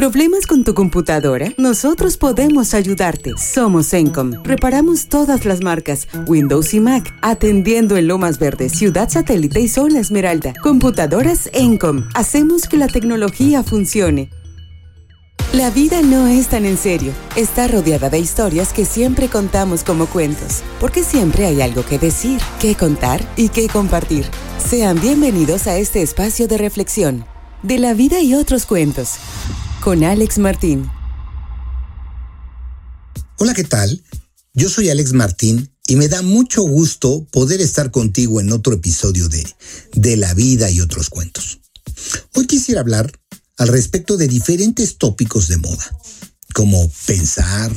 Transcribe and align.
¿Problemas 0.00 0.46
con 0.46 0.64
tu 0.64 0.72
computadora? 0.72 1.52
Nosotros 1.58 2.16
podemos 2.16 2.72
ayudarte. 2.72 3.34
Somos 3.36 3.92
Encom. 3.92 4.32
Reparamos 4.44 5.08
todas 5.08 5.44
las 5.44 5.60
marcas, 5.60 6.08
Windows 6.26 6.72
y 6.72 6.80
Mac, 6.80 7.14
atendiendo 7.20 7.98
en 7.98 8.08
Lomas 8.08 8.38
Verdes, 8.38 8.72
Ciudad 8.72 9.10
Satélite 9.10 9.60
y 9.60 9.68
Zona 9.68 10.00
Esmeralda. 10.00 10.54
Computadoras 10.62 11.50
Encom. 11.52 12.08
Hacemos 12.14 12.66
que 12.66 12.78
la 12.78 12.88
tecnología 12.88 13.62
funcione. 13.62 14.30
La 15.52 15.68
vida 15.68 16.00
no 16.00 16.26
es 16.28 16.48
tan 16.48 16.64
en 16.64 16.78
serio. 16.78 17.12
Está 17.36 17.68
rodeada 17.68 18.08
de 18.08 18.20
historias 18.20 18.72
que 18.72 18.86
siempre 18.86 19.28
contamos 19.28 19.84
como 19.84 20.06
cuentos, 20.06 20.62
porque 20.80 21.04
siempre 21.04 21.44
hay 21.44 21.60
algo 21.60 21.84
que 21.84 21.98
decir, 21.98 22.40
que 22.58 22.74
contar 22.74 23.20
y 23.36 23.50
que 23.50 23.68
compartir. 23.68 24.24
Sean 24.66 24.98
bienvenidos 24.98 25.66
a 25.66 25.76
este 25.76 26.00
espacio 26.00 26.48
de 26.48 26.56
reflexión, 26.56 27.26
de 27.62 27.78
la 27.78 27.92
vida 27.92 28.22
y 28.22 28.32
otros 28.32 28.64
cuentos, 28.64 29.18
con 29.80 30.04
Alex 30.04 30.38
Martín. 30.38 30.90
Hola, 33.38 33.54
¿qué 33.54 33.64
tal? 33.64 34.04
Yo 34.52 34.68
soy 34.68 34.90
Alex 34.90 35.14
Martín 35.14 35.72
y 35.86 35.96
me 35.96 36.08
da 36.08 36.20
mucho 36.22 36.62
gusto 36.62 37.26
poder 37.30 37.60
estar 37.62 37.90
contigo 37.90 38.40
en 38.40 38.52
otro 38.52 38.74
episodio 38.74 39.28
de 39.28 39.46
De 39.94 40.16
la 40.16 40.34
vida 40.34 40.70
y 40.70 40.80
otros 40.80 41.08
cuentos. 41.08 41.60
Hoy 42.34 42.46
quisiera 42.46 42.82
hablar 42.82 43.10
al 43.56 43.68
respecto 43.68 44.16
de 44.16 44.28
diferentes 44.28 44.98
tópicos 44.98 45.48
de 45.48 45.56
moda, 45.56 45.98
como 46.54 46.90
pensar, 47.06 47.72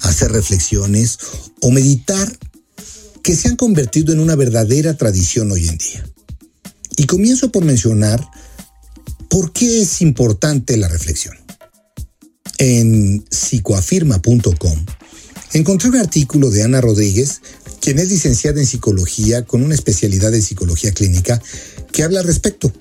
hacer 0.00 0.32
reflexiones 0.32 1.18
o 1.60 1.70
meditar, 1.70 2.38
que 3.22 3.36
se 3.36 3.48
han 3.48 3.56
convertido 3.56 4.12
en 4.12 4.20
una 4.20 4.36
verdadera 4.36 4.96
tradición 4.96 5.52
hoy 5.52 5.68
en 5.68 5.76
día. 5.76 6.08
Y 6.96 7.04
comienzo 7.04 7.52
por 7.52 7.64
mencionar 7.64 8.26
por 9.28 9.52
qué 9.52 9.82
es 9.82 10.02
importante 10.02 10.76
la 10.76 10.88
reflexión. 10.88 11.41
En 12.64 13.24
psicoafirma.com 13.28 14.86
encontré 15.52 15.88
un 15.88 15.96
artículo 15.96 16.48
de 16.48 16.62
Ana 16.62 16.80
Rodríguez, 16.80 17.40
quien 17.80 17.98
es 17.98 18.08
licenciada 18.08 18.60
en 18.60 18.68
psicología 18.68 19.44
con 19.44 19.64
una 19.64 19.74
especialidad 19.74 20.32
en 20.32 20.42
psicología 20.42 20.92
clínica, 20.92 21.42
que 21.90 22.04
habla 22.04 22.20
al 22.20 22.26
respecto. 22.26 22.72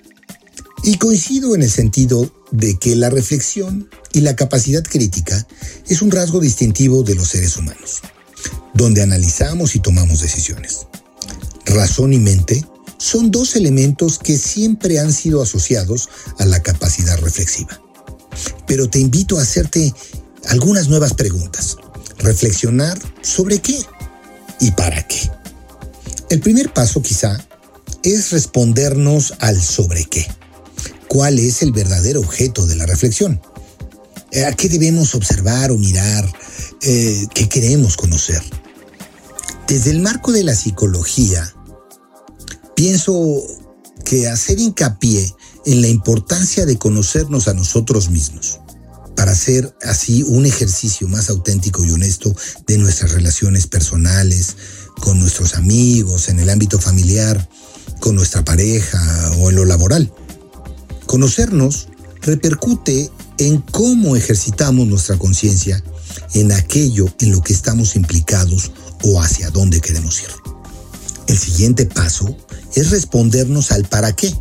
Y 0.84 1.00
coincido 1.00 1.56
en 1.56 1.64
el 1.64 1.72
sentido 1.72 2.32
de 2.52 2.78
que 2.78 2.96
la 2.96 3.10
reflexión 3.10 3.90
y 4.14 4.22
la 4.22 4.36
capacidad 4.36 4.84
crítica 4.84 5.48
es 5.90 6.04
un 6.04 6.12
rasgo 6.12 6.40
distintivo 6.40 7.02
de 7.02 7.16
los 7.16 7.30
seres 7.30 7.58
humanos, 7.58 8.02
donde 8.76 9.02
analizamos 9.02 9.76
y 9.76 9.80
tomamos 9.80 10.22
decisiones. 10.22 10.86
Razón 11.66 12.14
y 12.14 12.20
mente 12.20 12.64
son 13.00 13.32
dos 13.32 13.56
elementos 13.56 14.20
que 14.20 14.38
siempre 14.38 15.00
han 15.00 15.12
sido 15.12 15.42
asociados 15.42 16.08
a 16.38 16.46
la 16.46 16.62
capacidad 16.62 17.18
reflexiva. 17.18 17.82
Pero 18.68 18.90
te 18.90 19.00
invito 19.00 19.38
a 19.38 19.44
hacerte 19.44 19.94
algunas 20.48 20.88
nuevas 20.88 21.14
preguntas. 21.14 21.78
Reflexionar 22.20 23.00
sobre 23.22 23.60
qué 23.60 23.80
y 24.60 24.72
para 24.72 25.08
qué. 25.08 25.32
El 26.30 26.40
primer 26.40 26.74
paso 26.74 27.02
quizá 27.02 27.38
es 28.04 28.32
respondernos 28.32 29.34
al 29.40 29.62
sobre 29.62 30.06
qué 30.06 30.28
cuál 31.12 31.40
es 31.40 31.62
el 31.62 31.74
verdadero 31.74 32.22
objeto 32.22 32.66
de 32.66 32.78
la 32.78 32.86
reflexión. 32.86 33.42
Eh, 34.32 34.46
¿A 34.46 34.54
qué 34.54 34.70
debemos 34.70 35.14
observar 35.14 35.70
o 35.70 35.78
mirar? 35.78 36.26
Eh, 36.84 37.28
¿Qué 37.34 37.50
queremos 37.50 37.98
conocer? 37.98 38.42
Desde 39.68 39.92
el 39.92 40.00
marco 40.00 40.32
de 40.32 40.46
la 40.46 40.56
psicología, 40.56 41.54
pienso 42.78 43.44
que 44.06 44.30
hacer 44.30 44.62
hincapié 44.62 45.36
en 45.66 45.82
la 45.82 45.88
importancia 45.88 46.66
de 46.66 46.78
conocernos 46.78 47.48
a 47.48 47.54
nosotros 47.54 48.10
mismos 48.10 48.60
para 49.16 49.34
hacer 49.34 49.76
así 49.84 50.24
un 50.24 50.46
ejercicio 50.46 51.08
más 51.08 51.30
auténtico 51.30 51.86
y 51.86 51.92
honesto 51.92 52.36
de 52.66 52.78
nuestras 52.78 53.12
relaciones 53.12 53.68
personales, 53.68 54.56
con 55.00 55.20
nuestros 55.20 55.56
amigos, 55.56 56.30
en 56.30 56.40
el 56.40 56.50
ámbito 56.50 56.80
familiar, 56.80 57.50
con 58.00 58.16
nuestra 58.16 58.44
pareja 58.44 59.00
o 59.40 59.50
en 59.50 59.58
lo 59.58 59.66
laboral. 59.66 60.12
Conocernos 61.06 61.90
repercute 62.22 63.12
en 63.38 63.60
cómo 63.60 64.16
ejercitamos 64.16 64.88
nuestra 64.88 65.18
conciencia 65.18 65.84
en 66.34 66.52
aquello 66.52 67.06
en 67.20 67.32
lo 67.32 67.42
que 67.42 67.54
estamos 67.54 67.96
implicados 67.96 68.72
o 69.04 69.22
hacia 69.22 69.50
dónde 69.50 69.82
queremos 69.82 70.22
ir. 70.22 70.30
El 71.28 71.38
siguiente 71.38 71.86
paso 71.86 72.36
es 72.76 72.92
respondernos 72.92 73.72
al 73.72 73.86
para 73.86 74.16
qué. 74.16 74.34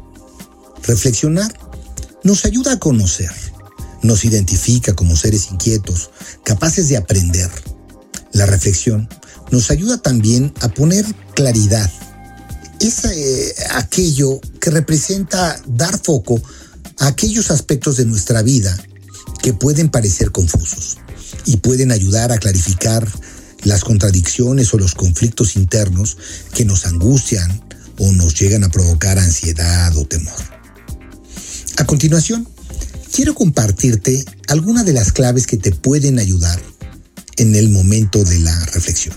Reflexionar 0.83 1.53
nos 2.23 2.45
ayuda 2.45 2.73
a 2.73 2.79
conocer, 2.79 3.31
nos 4.03 4.25
identifica 4.25 4.95
como 4.95 5.17
seres 5.17 5.51
inquietos, 5.51 6.11
capaces 6.45 6.89
de 6.89 6.97
aprender. 6.97 7.51
La 8.33 8.47
reflexión 8.47 9.09
nos 9.51 9.71
ayuda 9.71 9.99
también 9.99 10.53
a 10.61 10.69
poner 10.69 11.05
claridad. 11.35 11.91
Es 12.81 13.05
eh, 13.05 13.55
aquello 13.73 14.41
que 14.61 14.71
representa 14.71 15.61
dar 15.67 15.99
foco 15.99 16.41
aquellos 16.99 17.51
aspectos 17.51 17.97
de 17.97 18.05
nuestra 18.05 18.43
vida 18.43 18.77
que 19.43 19.55
pueden 19.55 19.89
parecer 19.89 20.31
confusos 20.31 20.99
y 21.47 21.57
pueden 21.57 21.93
ayudar 21.93 22.31
a 22.31 22.39
clarificar 22.39 23.07
las 23.63 23.85
contradicciones 23.85 24.73
o 24.73 24.79
los 24.79 24.95
conflictos 24.95 25.57
internos 25.57 26.17
que 26.55 26.65
nos 26.65 26.87
angustian 26.87 27.63
o 27.99 28.13
nos 28.13 28.39
llegan 28.39 28.65
a 28.65 28.71
provocar 28.71 29.19
ansiedad 29.19 29.97
o 29.97 30.05
temor. 30.05 30.60
A 31.77 31.85
continuación, 31.85 32.47
quiero 33.13 33.35
compartirte 33.35 34.25
algunas 34.49 34.85
de 34.85 34.93
las 34.93 35.13
claves 35.13 35.47
que 35.47 35.57
te 35.57 35.73
pueden 35.73 36.19
ayudar 36.19 36.61
en 37.37 37.55
el 37.57 37.71
momento 37.71 38.25
de 38.25 38.39
la 38.41 38.65
reflexión. 38.67 39.17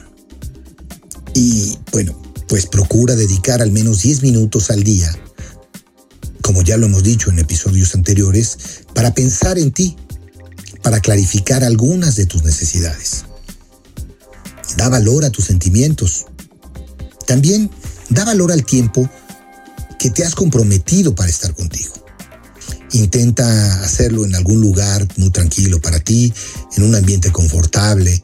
Y 1.33 1.77
bueno, 1.91 2.19
pues 2.47 2.65
procura 2.65 3.15
dedicar 3.15 3.61
al 3.61 3.71
menos 3.71 4.01
10 4.01 4.21
minutos 4.21 4.69
al 4.69 4.83
día 4.83 5.11
como 6.43 6.61
ya 6.61 6.77
lo 6.77 6.85
hemos 6.85 7.03
dicho 7.03 7.31
en 7.31 7.39
episodios 7.39 7.95
anteriores, 7.95 8.83
para 8.93 9.13
pensar 9.15 9.57
en 9.57 9.71
ti, 9.71 9.95
para 10.83 10.99
clarificar 10.99 11.63
algunas 11.63 12.17
de 12.17 12.25
tus 12.25 12.43
necesidades. 12.43 13.23
Da 14.75 14.89
valor 14.89 15.23
a 15.23 15.31
tus 15.31 15.45
sentimientos. 15.45 16.25
También 17.25 17.71
da 18.09 18.25
valor 18.25 18.51
al 18.51 18.65
tiempo 18.65 19.09
que 19.97 20.09
te 20.09 20.25
has 20.25 20.35
comprometido 20.35 21.15
para 21.15 21.29
estar 21.29 21.55
contigo. 21.55 22.02
Intenta 22.93 23.83
hacerlo 23.83 24.23
en 24.23 24.35
algún 24.35 24.61
lugar 24.61 25.07
muy 25.17 25.31
tranquilo 25.31 25.81
para 25.81 25.99
ti, 25.99 26.33
en 26.77 26.83
un 26.83 26.95
ambiente 26.95 27.31
confortable. 27.31 28.23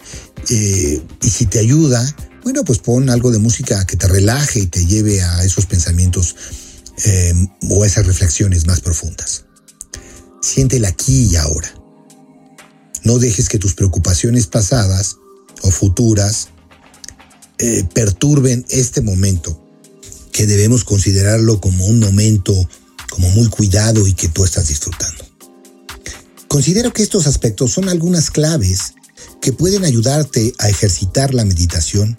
Eh, 0.49 1.01
y 1.21 1.29
si 1.29 1.45
te 1.47 1.59
ayuda, 1.59 2.15
bueno, 2.43 2.63
pues 2.63 2.79
pon 2.79 3.09
algo 3.09 3.31
de 3.31 3.39
música 3.39 3.85
que 3.85 3.97
te 3.97 4.07
relaje 4.07 4.59
y 4.59 4.67
te 4.67 4.85
lleve 4.85 5.21
a 5.21 5.43
esos 5.43 5.65
pensamientos 5.65 6.35
eh, 7.05 7.33
o 7.69 7.83
esas 7.83 8.05
reflexiones 8.05 8.67
más 8.67 8.79
profundas. 8.81 9.45
Siéntela 10.41 10.89
aquí 10.89 11.29
y 11.31 11.35
ahora. 11.35 11.73
No 13.03 13.17
dejes 13.17 13.49
que 13.49 13.59
tus 13.59 13.73
preocupaciones 13.73 14.47
pasadas 14.47 15.17
o 15.63 15.71
futuras 15.71 16.49
eh, 17.57 17.85
perturben 17.93 18.65
este 18.69 19.01
momento, 19.01 19.61
que 20.31 20.45
debemos 20.45 20.83
considerarlo 20.83 21.59
como 21.59 21.85
un 21.87 21.99
momento 21.99 22.69
como 23.09 23.29
muy 23.29 23.47
cuidado 23.49 24.07
y 24.07 24.13
que 24.13 24.29
tú 24.29 24.43
estás 24.43 24.67
disfrutando. 24.67 25.25
Considero 26.47 26.91
que 26.93 27.03
estos 27.03 27.27
aspectos 27.27 27.71
son 27.71 27.89
algunas 27.89 28.31
claves 28.31 28.93
que 29.41 29.53
pueden 29.53 29.85
ayudarte 29.85 30.53
a 30.57 30.69
ejercitar 30.69 31.33
la 31.33 31.45
meditación 31.45 32.17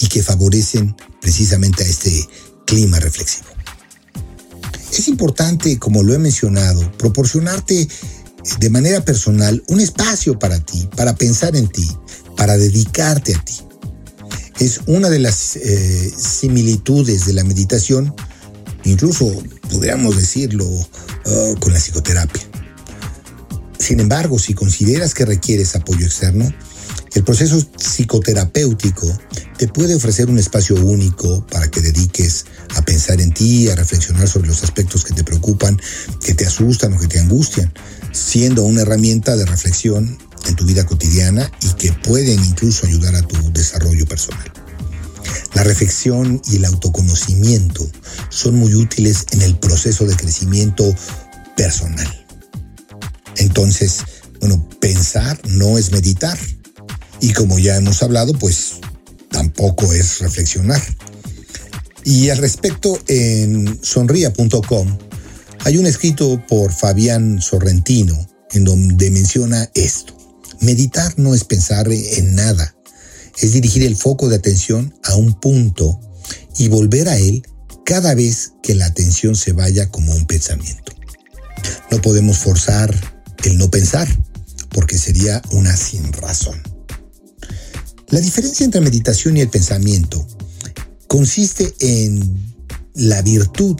y 0.00 0.08
que 0.08 0.22
favorecen 0.22 0.96
precisamente 1.20 1.84
a 1.84 1.86
este 1.86 2.28
clima 2.66 2.98
reflexivo. 2.98 3.46
Es 4.92 5.08
importante, 5.08 5.78
como 5.78 6.02
lo 6.02 6.12
he 6.12 6.18
mencionado, 6.18 6.90
proporcionarte 6.98 7.88
de 8.58 8.70
manera 8.70 9.04
personal 9.04 9.62
un 9.68 9.80
espacio 9.80 10.38
para 10.38 10.58
ti, 10.60 10.88
para 10.96 11.14
pensar 11.14 11.56
en 11.56 11.68
ti, 11.68 11.88
para 12.36 12.56
dedicarte 12.56 13.34
a 13.34 13.44
ti. 13.44 13.54
Es 14.58 14.80
una 14.86 15.08
de 15.08 15.18
las 15.18 15.56
eh, 15.56 16.12
similitudes 16.16 17.26
de 17.26 17.32
la 17.32 17.44
meditación, 17.44 18.14
incluso 18.84 19.30
podríamos 19.70 20.16
decirlo 20.16 20.66
uh, 20.66 21.54
con 21.60 21.72
la 21.72 21.78
psicoterapia. 21.78 22.42
Sin 23.78 24.00
embargo, 24.00 24.38
si 24.38 24.54
consideras 24.54 25.14
que 25.14 25.24
requieres 25.24 25.74
apoyo 25.74 26.06
externo, 26.06 26.52
el 27.14 27.24
proceso 27.24 27.58
psicoterapéutico 27.76 29.06
te 29.58 29.68
puede 29.68 29.94
ofrecer 29.94 30.30
un 30.30 30.38
espacio 30.38 30.76
único 30.76 31.46
para 31.46 31.70
que 31.70 31.80
dediques 31.80 32.46
a 32.74 32.82
pensar 32.82 33.20
en 33.20 33.32
ti, 33.34 33.68
a 33.68 33.76
reflexionar 33.76 34.28
sobre 34.28 34.48
los 34.48 34.62
aspectos 34.62 35.04
que 35.04 35.14
te 35.14 35.22
preocupan, 35.22 35.78
que 36.24 36.34
te 36.34 36.46
asustan 36.46 36.94
o 36.94 36.98
que 36.98 37.08
te 37.08 37.18
angustian, 37.18 37.72
siendo 38.12 38.64
una 38.64 38.82
herramienta 38.82 39.36
de 39.36 39.44
reflexión 39.44 40.16
en 40.48 40.56
tu 40.56 40.64
vida 40.64 40.86
cotidiana 40.86 41.50
y 41.60 41.68
que 41.74 41.92
pueden 41.92 42.42
incluso 42.44 42.86
ayudar 42.86 43.14
a 43.14 43.22
tu 43.22 43.52
desarrollo 43.52 44.06
personal. 44.06 44.61
La 45.54 45.64
reflexión 45.64 46.40
y 46.50 46.56
el 46.56 46.64
autoconocimiento 46.64 47.86
son 48.30 48.56
muy 48.56 48.74
útiles 48.74 49.26
en 49.32 49.42
el 49.42 49.58
proceso 49.58 50.06
de 50.06 50.16
crecimiento 50.16 50.94
personal. 51.56 52.26
Entonces, 53.36 54.04
bueno, 54.40 54.68
pensar 54.80 55.40
no 55.48 55.78
es 55.78 55.92
meditar. 55.92 56.38
Y 57.20 57.32
como 57.32 57.58
ya 57.58 57.76
hemos 57.76 58.02
hablado, 58.02 58.32
pues 58.34 58.80
tampoco 59.30 59.92
es 59.92 60.18
reflexionar. 60.20 60.82
Y 62.04 62.30
al 62.30 62.38
respecto, 62.38 62.98
en 63.06 63.78
sonría.com 63.82 64.98
hay 65.64 65.78
un 65.78 65.86
escrito 65.86 66.44
por 66.48 66.72
Fabián 66.72 67.40
Sorrentino 67.40 68.28
en 68.50 68.64
donde 68.64 69.10
menciona 69.10 69.70
esto. 69.74 70.16
Meditar 70.60 71.14
no 71.16 71.34
es 71.34 71.44
pensar 71.44 71.90
en 71.90 72.34
nada, 72.34 72.74
es 73.42 73.52
dirigir 73.52 73.82
el 73.82 73.96
foco 73.96 74.28
de 74.28 74.36
atención 74.36 74.94
a 75.02 75.16
un 75.16 75.34
punto 75.34 76.00
y 76.58 76.68
volver 76.68 77.08
a 77.08 77.18
él 77.18 77.42
cada 77.84 78.14
vez 78.14 78.52
que 78.62 78.76
la 78.76 78.86
atención 78.86 79.34
se 79.34 79.52
vaya 79.52 79.90
como 79.90 80.14
un 80.14 80.26
pensamiento. 80.26 80.92
No 81.90 82.00
podemos 82.00 82.38
forzar 82.38 82.94
el 83.44 83.58
no 83.58 83.68
pensar, 83.68 84.08
porque 84.70 84.96
sería 84.96 85.42
una 85.50 85.76
sin 85.76 86.12
razón. 86.12 86.62
La 88.08 88.20
diferencia 88.20 88.64
entre 88.64 88.80
meditación 88.80 89.36
y 89.36 89.40
el 89.40 89.48
pensamiento 89.48 90.24
consiste 91.08 91.74
en 91.80 92.54
la 92.94 93.22
virtud 93.22 93.76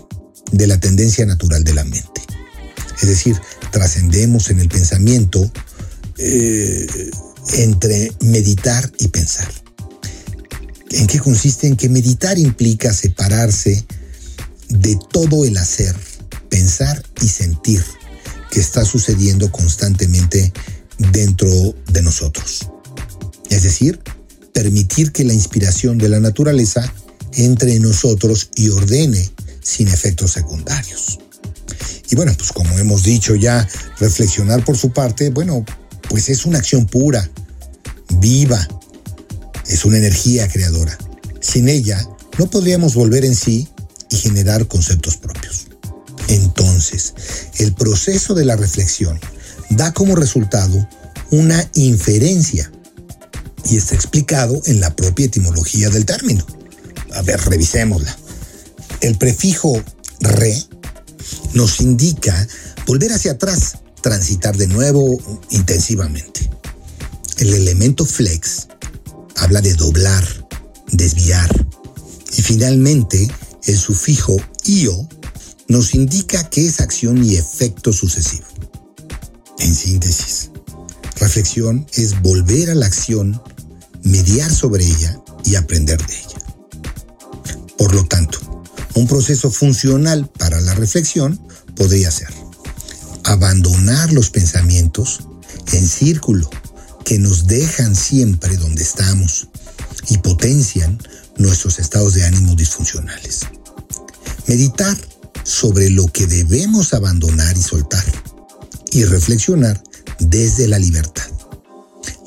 de 0.51 0.67
la 0.67 0.81
tendencia 0.81 1.25
natural 1.25 1.63
de 1.63 1.75
la 1.75 1.85
mente. 1.85 2.21
Es 3.01 3.09
decir, 3.09 3.37
trascendemos 3.71 4.51
en 4.51 4.59
el 4.59 4.69
pensamiento 4.69 5.51
eh, 6.19 6.87
entre 7.55 8.13
meditar 8.21 8.91
y 8.99 9.09
pensar. 9.09 9.51
¿En 10.91 11.07
qué 11.07 11.19
consiste? 11.19 11.67
En 11.67 11.77
que 11.77 11.89
meditar 11.89 12.39
implica 12.39 12.93
separarse 12.93 13.85
de 14.69 14.99
todo 15.11 15.45
el 15.45 15.57
hacer, 15.57 15.95
pensar 16.49 17.03
y 17.23 17.29
sentir 17.29 17.83
que 18.51 18.61
está 18.61 18.85
sucediendo 18.85 19.51
constantemente 19.51 20.53
dentro 21.13 21.49
de 21.89 22.03
nosotros. 22.03 22.69
Es 23.49 23.63
decir, 23.63 24.01
permitir 24.53 25.13
que 25.13 25.25
la 25.25 25.33
inspiración 25.33 25.99
de 25.99 26.09
la 26.09 26.21
naturaleza 26.21 26.93
entre 27.35 27.75
en 27.75 27.83
nosotros 27.83 28.51
y 28.55 28.69
ordene 28.69 29.31
sin 29.63 29.89
efectos 29.89 30.33
secundarios. 30.33 31.19
Y 32.11 32.15
bueno, 32.15 32.35
pues 32.37 32.53
como 32.53 32.79
hemos 32.79 33.03
dicho 33.03 33.35
ya, 33.35 33.67
reflexionar 33.99 34.65
por 34.65 34.77
su 34.77 34.93
parte, 34.93 35.31
bueno, 35.31 35.65
pues 36.13 36.29
es 36.29 36.45
una 36.45 36.59
acción 36.59 36.85
pura, 36.85 37.27
viva, 38.19 38.69
es 39.67 39.87
una 39.87 39.97
energía 39.97 40.47
creadora. 40.47 40.99
Sin 41.41 41.71
ella, 41.71 42.07
no 42.39 42.51
podríamos 42.51 42.95
volver 42.95 43.25
en 43.25 43.35
sí 43.35 43.67
y 44.11 44.17
generar 44.17 44.69
conceptos 44.69 45.17
propios. 45.17 45.69
Entonces, 46.29 47.15
el 47.61 47.73
proceso 47.73 48.35
de 48.35 48.45
la 48.45 48.57
reflexión 48.57 49.19
da 49.71 49.95
como 49.95 50.15
resultado 50.15 50.87
una 51.31 51.67
inferencia 51.77 52.71
y 53.65 53.79
está 53.79 53.95
explicado 53.95 54.61
en 54.67 54.81
la 54.81 54.95
propia 54.95 55.25
etimología 55.25 55.89
del 55.89 56.05
término. 56.05 56.47
A 57.15 57.23
ver, 57.23 57.41
revisémosla. 57.41 58.15
El 59.01 59.17
prefijo 59.17 59.83
re 60.21 60.63
nos 61.55 61.81
indica 61.81 62.47
volver 62.87 63.15
hacia 63.15 63.33
atrás, 63.33 63.79
transitar 64.03 64.57
de 64.57 64.67
nuevo 64.67 65.19
intensivamente. 65.51 66.51
El 67.39 67.55
elemento 67.55 68.05
flex 68.05 68.69
habla 69.37 69.61
de 69.61 69.75
doblar, 69.75 70.25
desviar. 70.91 71.51
Y 72.37 72.43
finalmente, 72.43 73.31
el 73.65 73.79
sufijo 73.79 74.37
io 74.65 75.09
nos 75.69 75.95
indica 75.95 76.49
que 76.51 76.67
es 76.67 76.81
acción 76.81 77.25
y 77.25 77.37
efecto 77.37 77.93
sucesivo. 77.93 78.47
En 79.59 79.75
síntesis, 79.75 80.51
reflexión 81.17 81.87
es 81.95 82.21
volver 82.21 82.71
a 82.71 82.75
la 82.75 82.87
acción, 82.87 83.41
mediar 84.03 84.53
sobre 84.53 84.85
ella 84.85 85.19
y 85.45 85.55
aprender 85.55 86.05
de 86.05 86.15
ella. 86.15 86.39
Por 87.79 87.95
lo 87.95 88.05
tanto, 88.05 88.39
un 88.95 89.07
proceso 89.07 89.51
funcional 89.51 90.29
para 90.39 90.61
la 90.61 90.75
reflexión 90.75 91.41
podría 91.77 92.11
ser 92.11 92.42
abandonar 93.33 94.13
los 94.13 94.31
pensamientos 94.31 95.21
en 95.73 95.87
círculo 95.87 96.49
que 97.05 97.19
nos 97.19 97.47
dejan 97.47 97.97
siempre 97.97 98.57
donde 98.57 98.83
estamos 98.83 99.49
y 100.09 100.19
potencian 100.19 100.99
nuestros 101.37 101.79
estados 101.79 102.15
de 102.15 102.25
ánimo 102.25 102.55
disfuncionales. 102.55 103.41
Meditar 104.47 104.97
sobre 105.45 105.91
lo 105.91 106.07
que 106.09 106.27
debemos 106.27 106.95
abandonar 106.95 107.57
y 107.57 107.63
soltar 107.63 108.05
y 108.93 109.05
reflexionar 109.05 109.83
desde 110.19 110.69
la 110.69 110.79
libertad, 110.79 111.27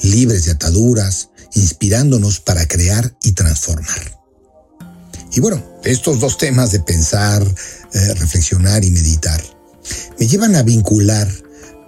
libres 0.01 0.45
de 0.45 0.51
ataduras, 0.51 1.29
inspirándonos 1.53 2.39
para 2.39 2.67
crear 2.67 3.15
y 3.21 3.31
transformar. 3.33 4.19
Y 5.33 5.39
bueno, 5.39 5.63
estos 5.83 6.19
dos 6.19 6.37
temas 6.37 6.71
de 6.71 6.79
pensar, 6.79 7.43
eh, 7.93 8.13
reflexionar 8.15 8.83
y 8.83 8.91
meditar 8.91 9.54
me 10.19 10.27
llevan 10.27 10.55
a 10.55 10.63
vincular 10.63 11.31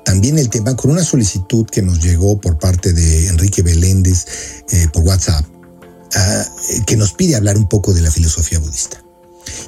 también 0.06 0.40
el 0.40 0.50
tema 0.50 0.76
con 0.76 0.92
una 0.92 1.04
solicitud 1.04 1.66
que 1.66 1.82
nos 1.82 2.02
llegó 2.02 2.40
por 2.40 2.58
parte 2.58 2.94
de 2.94 3.28
Enrique 3.28 3.62
Beléndez 3.62 4.26
eh, 4.72 4.88
por 4.94 5.04
WhatsApp, 5.04 5.46
ah, 6.16 6.46
que 6.86 6.96
nos 6.96 7.12
pide 7.14 7.36
hablar 7.36 7.58
un 7.58 7.68
poco 7.68 7.94
de 7.94 8.00
la 8.02 8.10
filosofía 8.10 8.60
budista. 8.60 9.04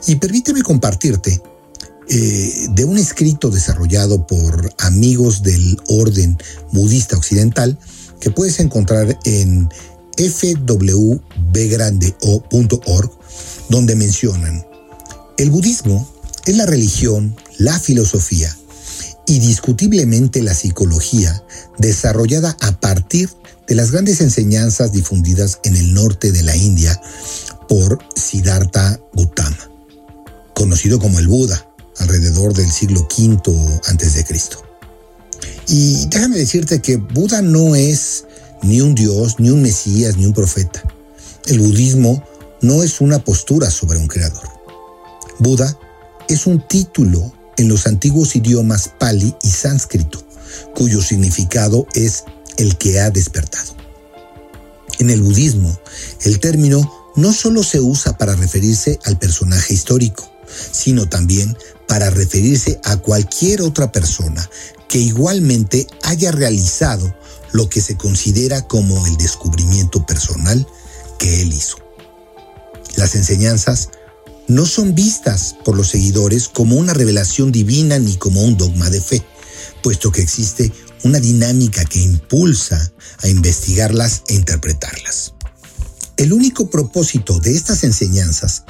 Y 0.08 0.16
permíteme 0.16 0.62
compartirte 0.62 1.42
eh, 2.08 2.68
de 2.72 2.86
un 2.86 2.98
escrito 2.98 3.50
desarrollado 3.50 4.26
por 4.26 4.74
amigos 4.80 5.44
del 5.44 5.78
orden 5.88 6.38
budista 6.72 7.18
occidental 7.18 7.78
que 8.22 8.32
puedes 8.32 8.62
encontrar 8.62 9.20
en 9.26 9.68
fwbgrandeo.org, 10.18 13.12
donde 13.70 13.96
mencionan, 13.96 14.66
el 15.38 15.52
budismo 15.52 16.10
es 16.50 16.58
la 16.58 16.66
religión, 16.66 17.36
la 17.60 17.80
filosofía 17.80 18.56
y 19.28 19.38
discutiblemente 19.38 20.42
la 20.42 20.56
psicología 20.56 21.44
desarrollada 21.78 22.58
a 22.62 22.80
partir 22.80 23.30
de 23.68 23.76
las 23.76 23.92
grandes 23.92 24.20
enseñanzas 24.22 24.92
difundidas 24.92 25.60
en 25.64 25.76
el 25.76 25.94
norte 25.94 26.32
de 26.32 26.42
la 26.42 26.56
India 26.56 27.00
por 27.68 28.00
Siddhartha 28.16 29.00
Gautama, 29.14 29.70
conocido 30.56 30.98
como 30.98 31.20
el 31.20 31.28
Buda, 31.28 31.68
alrededor 32.00 32.56
del 32.56 32.72
siglo 32.72 33.08
V 33.16 33.40
a.C. 33.86 34.26
Y 35.68 36.08
déjame 36.08 36.38
decirte 36.38 36.82
que 36.82 36.98
Buda 36.98 37.44
no 37.44 37.76
es 37.76 38.26
ni 38.64 38.82
un 38.82 38.96
dios, 38.96 39.36
ni 39.38 39.52
un 39.52 39.62
mesías, 39.62 40.18
ni 40.18 40.26
un 40.26 40.34
profeta. 40.34 40.82
El 41.46 41.60
budismo 41.60 42.24
no 42.62 42.82
es 42.82 43.02
una 43.02 43.24
postura 43.24 43.70
sobre 43.70 44.00
un 44.00 44.08
creador. 44.08 44.50
Buda 45.38 45.78
es 46.30 46.46
un 46.46 46.66
título 46.66 47.34
en 47.58 47.68
los 47.68 47.88
antiguos 47.88 48.36
idiomas 48.36 48.92
pali 49.00 49.36
y 49.42 49.50
sánscrito, 49.50 50.24
cuyo 50.76 51.02
significado 51.02 51.88
es 51.96 52.24
el 52.58 52.78
que 52.78 53.00
ha 53.02 53.10
despertado. 53.10 53.76
En 55.00 55.10
el 55.10 55.22
budismo, 55.22 55.78
el 56.22 56.40
término 56.40 57.12
no 57.16 57.34
solo 57.34 57.64
se 57.64 57.82
usa 57.82 58.18
para 58.18 58.36
referirse 58.36 59.00
al 59.06 59.18
personaje 59.18 59.74
histórico, 59.74 60.32
sino 60.72 61.10
también 61.10 61.58
para 61.88 62.12
referirse 62.12 62.80
a 62.84 62.98
cualquier 62.98 63.62
otra 63.62 63.92
persona 63.92 64.48
que 64.88 65.00
igualmente 65.00 65.88
haya 66.04 66.32
realizado 66.32 67.14
lo 67.52 67.70
que 67.70 67.82
se 67.82 67.98
considera 67.98 68.68
como 68.68 69.06
el 69.08 69.18
descubrimiento 69.18 70.06
personal 70.06 70.68
que 71.18 71.42
él 71.42 71.54
hizo. 71.54 71.78
Las 72.96 73.16
enseñanzas 73.16 73.90
no 74.50 74.66
son 74.66 74.96
vistas 74.96 75.56
por 75.64 75.78
los 75.78 75.90
seguidores 75.90 76.50
como 76.50 76.76
una 76.76 76.94
revelación 76.94 77.52
divina 77.52 78.00
ni 78.00 78.18
como 78.18 78.42
un 78.42 78.58
dogma 78.58 78.90
de 78.90 79.00
fe, 79.00 79.24
puesto 79.84 80.12
que 80.12 80.22
existe 80.22 80.74
una 81.04 81.20
dinámica 81.20 81.86
que 81.86 82.02
impulsa 82.02 82.92
a 83.22 83.28
investigarlas 83.28 84.24
e 84.28 84.34
interpretarlas. 84.34 85.36
El 86.18 86.34
único 86.34 86.70
propósito 86.70 87.40
de 87.40 87.56
estas 87.56 87.84
enseñanzas 87.84 88.64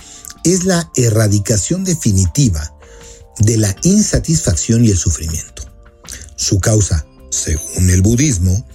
es 0.44 0.66
la 0.66 0.92
erradicación 0.98 1.86
definitiva 1.86 2.76
de 3.40 3.58
la 3.58 3.74
insatisfacción 3.84 4.84
y 4.84 4.90
el 4.90 4.98
sufrimiento. 4.98 5.64
Su 6.36 6.60
causa, 6.60 7.06
según 7.32 7.90
el 7.90 8.02
budismo, 8.02 8.68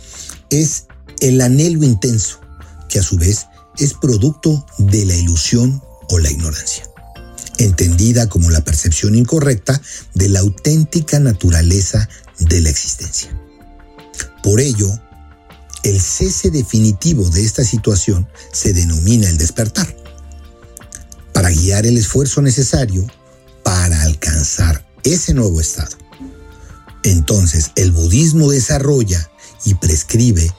es 0.48 0.86
el 1.20 1.42
anhelo 1.42 1.84
intenso, 1.84 2.40
que 2.88 2.98
a 2.98 3.02
su 3.02 3.18
vez 3.18 3.46
es 3.76 3.92
producto 3.92 4.64
de 4.78 5.04
la 5.04 5.14
ilusión 5.14 5.82
o 6.08 6.18
la 6.18 6.30
ignorancia 6.30 6.93
entendida 7.58 8.28
como 8.28 8.50
la 8.50 8.62
percepción 8.62 9.14
incorrecta 9.14 9.80
de 10.14 10.28
la 10.28 10.40
auténtica 10.40 11.18
naturaleza 11.20 12.08
de 12.38 12.60
la 12.60 12.70
existencia. 12.70 13.30
Por 14.42 14.60
ello, 14.60 14.90
el 15.82 16.00
cese 16.00 16.50
definitivo 16.50 17.28
de 17.30 17.44
esta 17.44 17.64
situación 17.64 18.26
se 18.52 18.72
denomina 18.72 19.28
el 19.28 19.38
despertar, 19.38 19.94
para 21.32 21.50
guiar 21.50 21.84
el 21.84 21.98
esfuerzo 21.98 22.40
necesario 22.42 23.06
para 23.62 24.02
alcanzar 24.02 24.86
ese 25.02 25.34
nuevo 25.34 25.60
estado. 25.60 25.96
Entonces, 27.02 27.72
el 27.76 27.90
budismo 27.90 28.50
desarrolla 28.50 29.30
y 29.64 29.74
prescribe 29.74 30.50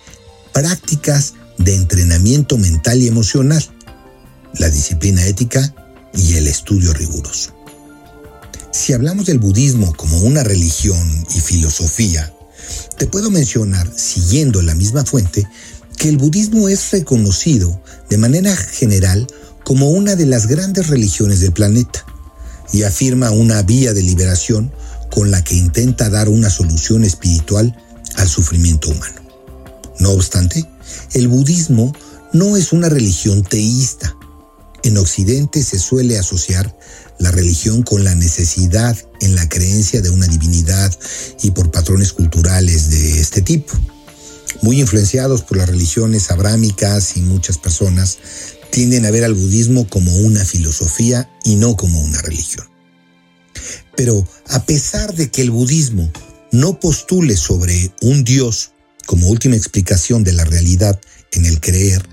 prácticas 0.53 1.33
de 1.57 1.75
entrenamiento 1.75 2.57
mental 2.57 3.01
y 3.01 3.07
emocional, 3.07 3.65
la 4.59 4.69
disciplina 4.69 5.25
ética 5.25 5.73
y 6.15 6.35
el 6.35 6.47
estudio 6.47 6.93
riguroso. 6.93 7.53
Si 8.71 8.93
hablamos 8.93 9.25
del 9.25 9.39
budismo 9.39 9.93
como 9.95 10.19
una 10.19 10.43
religión 10.43 11.25
y 11.35 11.39
filosofía, 11.39 12.33
te 12.97 13.07
puedo 13.07 13.29
mencionar, 13.29 13.89
siguiendo 13.95 14.61
la 14.61 14.75
misma 14.75 15.05
fuente, 15.05 15.47
que 15.97 16.09
el 16.09 16.17
budismo 16.17 16.69
es 16.69 16.91
reconocido 16.91 17.81
de 18.09 18.17
manera 18.17 18.55
general 18.55 19.27
como 19.63 19.89
una 19.89 20.15
de 20.15 20.25
las 20.25 20.47
grandes 20.47 20.87
religiones 20.87 21.39
del 21.39 21.53
planeta 21.53 22.05
y 22.71 22.83
afirma 22.83 23.31
una 23.31 23.61
vía 23.63 23.93
de 23.93 24.03
liberación 24.03 24.71
con 25.11 25.31
la 25.31 25.43
que 25.43 25.55
intenta 25.55 26.09
dar 26.09 26.29
una 26.29 26.49
solución 26.49 27.03
espiritual 27.03 27.75
al 28.15 28.27
sufrimiento 28.27 28.89
humano. 28.89 29.21
No 29.99 30.11
obstante, 30.11 30.65
el 31.13 31.27
budismo 31.27 31.95
no 32.33 32.57
es 32.57 32.73
una 32.73 32.89
religión 32.89 33.43
teísta. 33.43 34.15
En 34.85 34.99
Occidente 34.99 35.63
se 35.63 35.79
suele 35.79 36.19
asociar 36.19 36.77
la 37.17 37.31
religión 37.31 37.81
con 37.81 38.03
la 38.03 38.13
necesidad 38.13 38.95
en 39.19 39.33
la 39.33 39.49
creencia 39.49 39.99
de 39.99 40.11
una 40.11 40.27
divinidad 40.27 40.95
y 41.41 41.49
por 41.51 41.71
patrones 41.71 42.13
culturales 42.13 42.91
de 42.91 43.19
este 43.19 43.41
tipo. 43.41 43.73
Muy 44.61 44.79
influenciados 44.79 45.41
por 45.41 45.57
las 45.57 45.69
religiones 45.69 46.29
abrámicas 46.29 47.17
y 47.17 47.21
muchas 47.21 47.57
personas 47.57 48.19
tienden 48.69 49.07
a 49.07 49.11
ver 49.11 49.23
al 49.23 49.33
budismo 49.33 49.89
como 49.89 50.15
una 50.17 50.45
filosofía 50.45 51.31
y 51.43 51.55
no 51.55 51.75
como 51.75 51.99
una 52.01 52.21
religión. 52.21 52.67
Pero 53.97 54.23
a 54.49 54.65
pesar 54.65 55.15
de 55.15 55.31
que 55.31 55.41
el 55.41 55.49
budismo 55.49 56.11
no 56.51 56.79
postule 56.79 57.35
sobre 57.37 57.91
un 58.03 58.23
Dios 58.23 58.69
como 59.07 59.29
última 59.29 59.55
explicación 59.55 60.23
de 60.23 60.33
la 60.33 60.45
realidad 60.45 61.01
en 61.31 61.47
el 61.47 61.59
creer, 61.59 62.07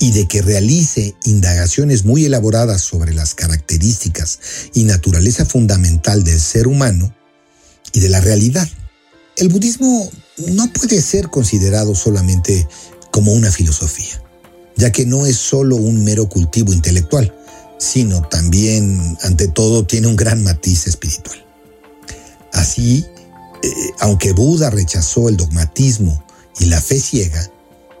y 0.00 0.12
de 0.12 0.26
que 0.26 0.42
realice 0.42 1.14
indagaciones 1.24 2.04
muy 2.04 2.24
elaboradas 2.24 2.82
sobre 2.82 3.14
las 3.14 3.34
características 3.34 4.40
y 4.74 4.84
naturaleza 4.84 5.44
fundamental 5.44 6.24
del 6.24 6.40
ser 6.40 6.66
humano 6.66 7.14
y 7.92 8.00
de 8.00 8.08
la 8.08 8.20
realidad. 8.20 8.68
El 9.36 9.48
budismo 9.48 10.10
no 10.48 10.72
puede 10.72 11.00
ser 11.00 11.28
considerado 11.28 11.94
solamente 11.94 12.66
como 13.10 13.32
una 13.32 13.50
filosofía 13.50 14.24
ya 14.76 14.92
que 14.92 15.06
no 15.06 15.26
es 15.26 15.36
solo 15.36 15.76
un 15.76 16.04
mero 16.04 16.28
cultivo 16.28 16.72
intelectual, 16.72 17.34
sino 17.78 18.22
también, 18.22 19.16
ante 19.22 19.48
todo, 19.48 19.86
tiene 19.86 20.08
un 20.08 20.16
gran 20.16 20.42
matiz 20.42 20.86
espiritual. 20.86 21.44
Así, 22.52 23.04
eh, 23.62 23.70
aunque 24.00 24.32
Buda 24.32 24.70
rechazó 24.70 25.28
el 25.28 25.36
dogmatismo 25.36 26.24
y 26.58 26.66
la 26.66 26.80
fe 26.80 27.00
ciega, 27.00 27.50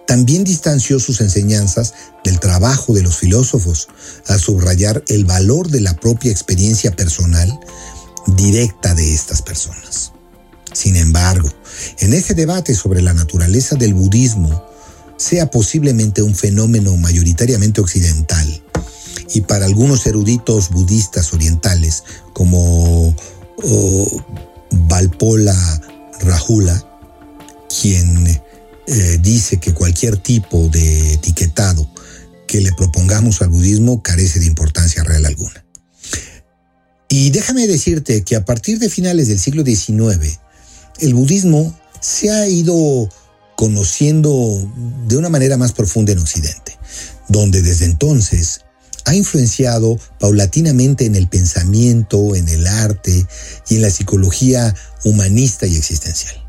también 0.06 0.44
distanció 0.44 1.00
sus 1.00 1.20
enseñanzas 1.20 1.94
del 2.24 2.40
trabajo 2.40 2.92
de 2.92 3.02
los 3.02 3.16
filósofos 3.16 3.88
al 4.26 4.40
subrayar 4.40 5.02
el 5.08 5.24
valor 5.24 5.68
de 5.68 5.80
la 5.80 5.94
propia 5.94 6.30
experiencia 6.30 6.90
personal 6.92 7.58
directa 8.26 8.94
de 8.94 9.14
estas 9.14 9.42
personas. 9.42 10.12
Sin 10.72 10.96
embargo, 10.96 11.48
en 11.98 12.14
ese 12.14 12.34
debate 12.34 12.74
sobre 12.74 13.00
la 13.02 13.14
naturaleza 13.14 13.76
del 13.76 13.94
budismo, 13.94 14.64
sea 15.16 15.50
posiblemente 15.50 16.22
un 16.22 16.34
fenómeno 16.34 16.96
mayoritariamente 16.96 17.80
occidental 17.80 18.62
y 19.32 19.42
para 19.42 19.64
algunos 19.64 20.06
eruditos 20.06 20.70
budistas 20.70 21.32
orientales 21.32 22.04
como 22.32 23.14
Valpola 24.70 25.80
Rahula, 26.20 26.84
quien 27.80 28.40
eh, 28.86 29.18
dice 29.20 29.58
que 29.58 29.72
cualquier 29.72 30.18
tipo 30.18 30.68
de 30.68 31.14
etiquetado 31.14 31.88
que 32.46 32.60
le 32.60 32.72
propongamos 32.72 33.40
al 33.42 33.48
budismo 33.48 34.02
carece 34.02 34.40
de 34.40 34.46
importancia 34.46 35.02
real 35.02 35.24
alguna. 35.26 35.64
Y 37.08 37.30
déjame 37.30 37.66
decirte 37.66 38.24
que 38.24 38.36
a 38.36 38.44
partir 38.44 38.78
de 38.78 38.90
finales 38.90 39.28
del 39.28 39.38
siglo 39.38 39.64
XIX, 39.64 40.38
el 41.00 41.14
budismo 41.14 41.78
se 42.00 42.30
ha 42.30 42.48
ido 42.48 43.08
conociendo 43.56 44.70
de 45.06 45.16
una 45.16 45.28
manera 45.28 45.56
más 45.56 45.72
profunda 45.72 46.12
en 46.12 46.18
Occidente, 46.18 46.76
donde 47.28 47.62
desde 47.62 47.86
entonces 47.86 48.60
ha 49.06 49.14
influenciado 49.14 49.98
paulatinamente 50.18 51.06
en 51.06 51.14
el 51.14 51.28
pensamiento, 51.28 52.34
en 52.34 52.48
el 52.48 52.66
arte 52.66 53.26
y 53.68 53.76
en 53.76 53.82
la 53.82 53.90
psicología 53.90 54.74
humanista 55.04 55.66
y 55.66 55.76
existencial. 55.76 56.43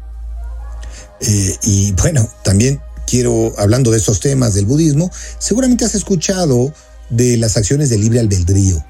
Eh, 1.22 1.58
y 1.64 1.92
bueno, 1.94 2.28
también 2.44 2.82
quiero, 3.08 3.54
hablando 3.58 3.92
de 3.92 3.98
estos 3.98 4.20
temas 4.20 4.54
del 4.54 4.66
budismo, 4.66 5.12
seguramente 5.40 5.86
has 5.86 5.96
escuchado 5.96 6.74
de 7.10 7.38
las 7.38 7.58
acciones 7.58 7.90
de 7.90 7.98
libre 7.98 8.20
albedrío. 8.20 8.84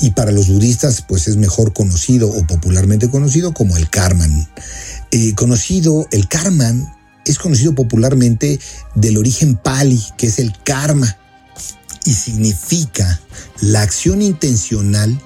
Y 0.00 0.10
para 0.10 0.32
los 0.32 0.48
budistas, 0.48 1.04
pues 1.06 1.28
es 1.28 1.36
mejor 1.36 1.72
conocido 1.72 2.28
o 2.28 2.46
popularmente 2.46 3.08
conocido 3.08 3.54
como 3.54 3.76
el 3.76 3.88
karman. 3.88 4.48
Eh, 5.12 5.34
conocido, 5.34 6.06
el 6.10 6.28
karman 6.28 6.92
es 7.24 7.38
conocido 7.38 7.74
popularmente 7.74 8.58
del 8.94 9.16
origen 9.16 9.56
pali, 9.56 10.02
que 10.16 10.26
es 10.26 10.38
el 10.38 10.52
karma, 10.64 11.16
y 12.04 12.12
significa 12.14 13.20
la 13.60 13.82
acción 13.82 14.22
intencional 14.22 15.20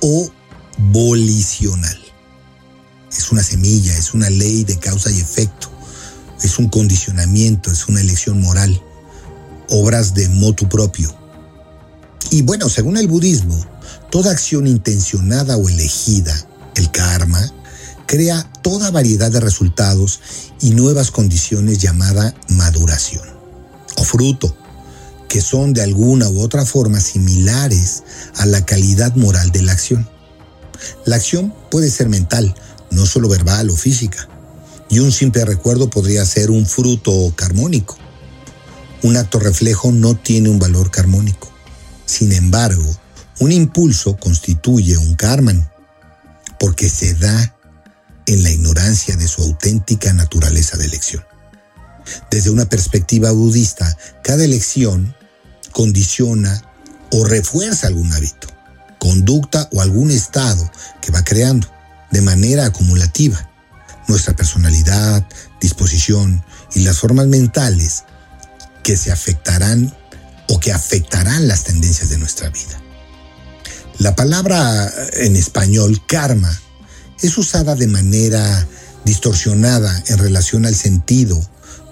o 0.00 0.30
volicional. 0.78 1.98
Es 3.14 3.30
una 3.30 3.42
semilla, 3.42 3.96
es 3.96 4.14
una 4.14 4.30
ley 4.30 4.64
de 4.64 4.78
causa 4.78 5.10
y 5.10 5.20
efecto, 5.20 5.70
es 6.42 6.58
un 6.58 6.68
condicionamiento, 6.68 7.70
es 7.70 7.88
una 7.88 8.00
elección 8.00 8.40
moral, 8.40 8.80
obras 9.68 10.14
de 10.14 10.28
motu 10.28 10.68
propio. 10.68 11.14
Y 12.30 12.42
bueno, 12.42 12.68
según 12.68 12.96
el 12.96 13.08
budismo, 13.08 13.58
toda 14.10 14.30
acción 14.30 14.66
intencionada 14.66 15.56
o 15.56 15.68
elegida, 15.68 16.34
el 16.76 16.90
karma, 16.90 17.52
crea 18.06 18.50
toda 18.62 18.90
variedad 18.90 19.30
de 19.30 19.40
resultados 19.40 20.20
y 20.60 20.70
nuevas 20.70 21.10
condiciones 21.10 21.78
llamada 21.78 22.34
maduración 22.48 23.24
o 23.96 24.04
fruto, 24.04 24.56
que 25.28 25.40
son 25.40 25.72
de 25.72 25.82
alguna 25.82 26.28
u 26.28 26.40
otra 26.40 26.64
forma 26.64 27.00
similares 27.00 28.02
a 28.36 28.46
la 28.46 28.64
calidad 28.64 29.14
moral 29.16 29.50
de 29.52 29.62
la 29.62 29.72
acción. 29.72 30.08
La 31.06 31.16
acción 31.16 31.54
puede 31.70 31.90
ser 31.90 32.08
mental, 32.08 32.54
no 32.90 33.06
solo 33.06 33.28
verbal 33.28 33.70
o 33.70 33.76
física, 33.76 34.28
y 34.94 35.00
un 35.00 35.10
simple 35.10 35.44
recuerdo 35.44 35.90
podría 35.90 36.24
ser 36.24 36.52
un 36.52 36.66
fruto 36.66 37.32
carmónico. 37.34 37.98
Un 39.02 39.16
acto 39.16 39.40
reflejo 39.40 39.90
no 39.90 40.14
tiene 40.14 40.48
un 40.48 40.60
valor 40.60 40.92
carmónico. 40.92 41.52
Sin 42.06 42.30
embargo, 42.30 42.96
un 43.40 43.50
impulso 43.50 44.16
constituye 44.16 44.96
un 44.96 45.16
karman, 45.16 45.68
porque 46.60 46.88
se 46.88 47.12
da 47.14 47.56
en 48.26 48.44
la 48.44 48.50
ignorancia 48.50 49.16
de 49.16 49.26
su 49.26 49.42
auténtica 49.42 50.12
naturaleza 50.12 50.76
de 50.76 50.84
elección. 50.84 51.24
Desde 52.30 52.50
una 52.50 52.66
perspectiva 52.66 53.32
budista, 53.32 53.98
cada 54.22 54.44
elección 54.44 55.16
condiciona 55.72 56.62
o 57.10 57.24
refuerza 57.24 57.88
algún 57.88 58.12
hábito, 58.12 58.46
conducta 59.00 59.68
o 59.72 59.80
algún 59.80 60.12
estado 60.12 60.70
que 61.02 61.10
va 61.10 61.24
creando 61.24 61.66
de 62.12 62.20
manera 62.20 62.66
acumulativa. 62.66 63.50
Nuestra 64.08 64.36
personalidad, 64.36 65.26
disposición 65.60 66.44
y 66.74 66.80
las 66.80 66.98
formas 66.98 67.26
mentales 67.26 68.04
que 68.82 68.96
se 68.96 69.10
afectarán 69.10 69.96
o 70.48 70.60
que 70.60 70.72
afectarán 70.72 71.48
las 71.48 71.64
tendencias 71.64 72.10
de 72.10 72.18
nuestra 72.18 72.50
vida. 72.50 72.80
La 73.98 74.14
palabra 74.14 74.92
en 75.14 75.36
español 75.36 76.02
karma 76.06 76.60
es 77.22 77.38
usada 77.38 77.74
de 77.74 77.86
manera 77.86 78.66
distorsionada 79.04 80.02
en 80.08 80.18
relación 80.18 80.66
al 80.66 80.74
sentido 80.74 81.40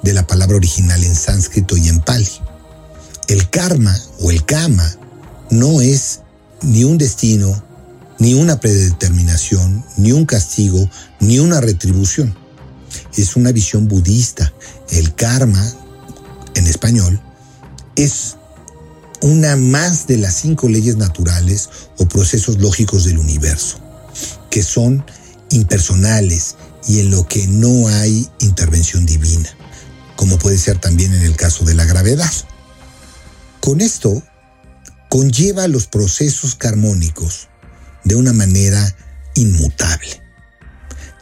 de 0.02 0.12
la 0.12 0.26
palabra 0.26 0.56
original 0.56 1.02
en 1.04 1.14
sánscrito 1.14 1.76
y 1.76 1.88
en 1.88 2.00
pali. 2.00 2.28
El 3.28 3.48
karma 3.50 3.98
o 4.20 4.30
el 4.30 4.44
kama 4.44 4.90
no 5.50 5.80
es 5.80 6.20
ni 6.62 6.84
un 6.84 6.98
destino, 6.98 7.64
ni 8.22 8.34
una 8.34 8.60
predeterminación, 8.60 9.84
ni 9.96 10.12
un 10.12 10.26
castigo, 10.26 10.88
ni 11.18 11.40
una 11.40 11.60
retribución. 11.60 12.32
Es 13.16 13.34
una 13.34 13.50
visión 13.50 13.88
budista. 13.88 14.54
El 14.90 15.12
karma, 15.16 15.74
en 16.54 16.68
español, 16.68 17.20
es 17.96 18.36
una 19.22 19.56
más 19.56 20.06
de 20.06 20.18
las 20.18 20.36
cinco 20.36 20.68
leyes 20.68 20.96
naturales 20.96 21.68
o 21.98 22.06
procesos 22.06 22.58
lógicos 22.58 23.02
del 23.02 23.18
universo 23.18 23.80
que 24.50 24.62
son 24.62 25.04
impersonales 25.50 26.54
y 26.86 27.00
en 27.00 27.10
lo 27.10 27.26
que 27.26 27.48
no 27.48 27.88
hay 27.88 28.28
intervención 28.38 29.04
divina, 29.04 29.50
como 30.14 30.38
puede 30.38 30.58
ser 30.58 30.78
también 30.78 31.12
en 31.12 31.22
el 31.22 31.34
caso 31.34 31.64
de 31.64 31.74
la 31.74 31.86
gravedad. 31.86 32.32
Con 33.58 33.80
esto, 33.80 34.22
conlleva 35.08 35.66
los 35.66 35.88
procesos 35.88 36.54
carmónicos 36.54 37.48
de 38.04 38.14
una 38.14 38.32
manera 38.32 38.96
inmutable. 39.34 40.22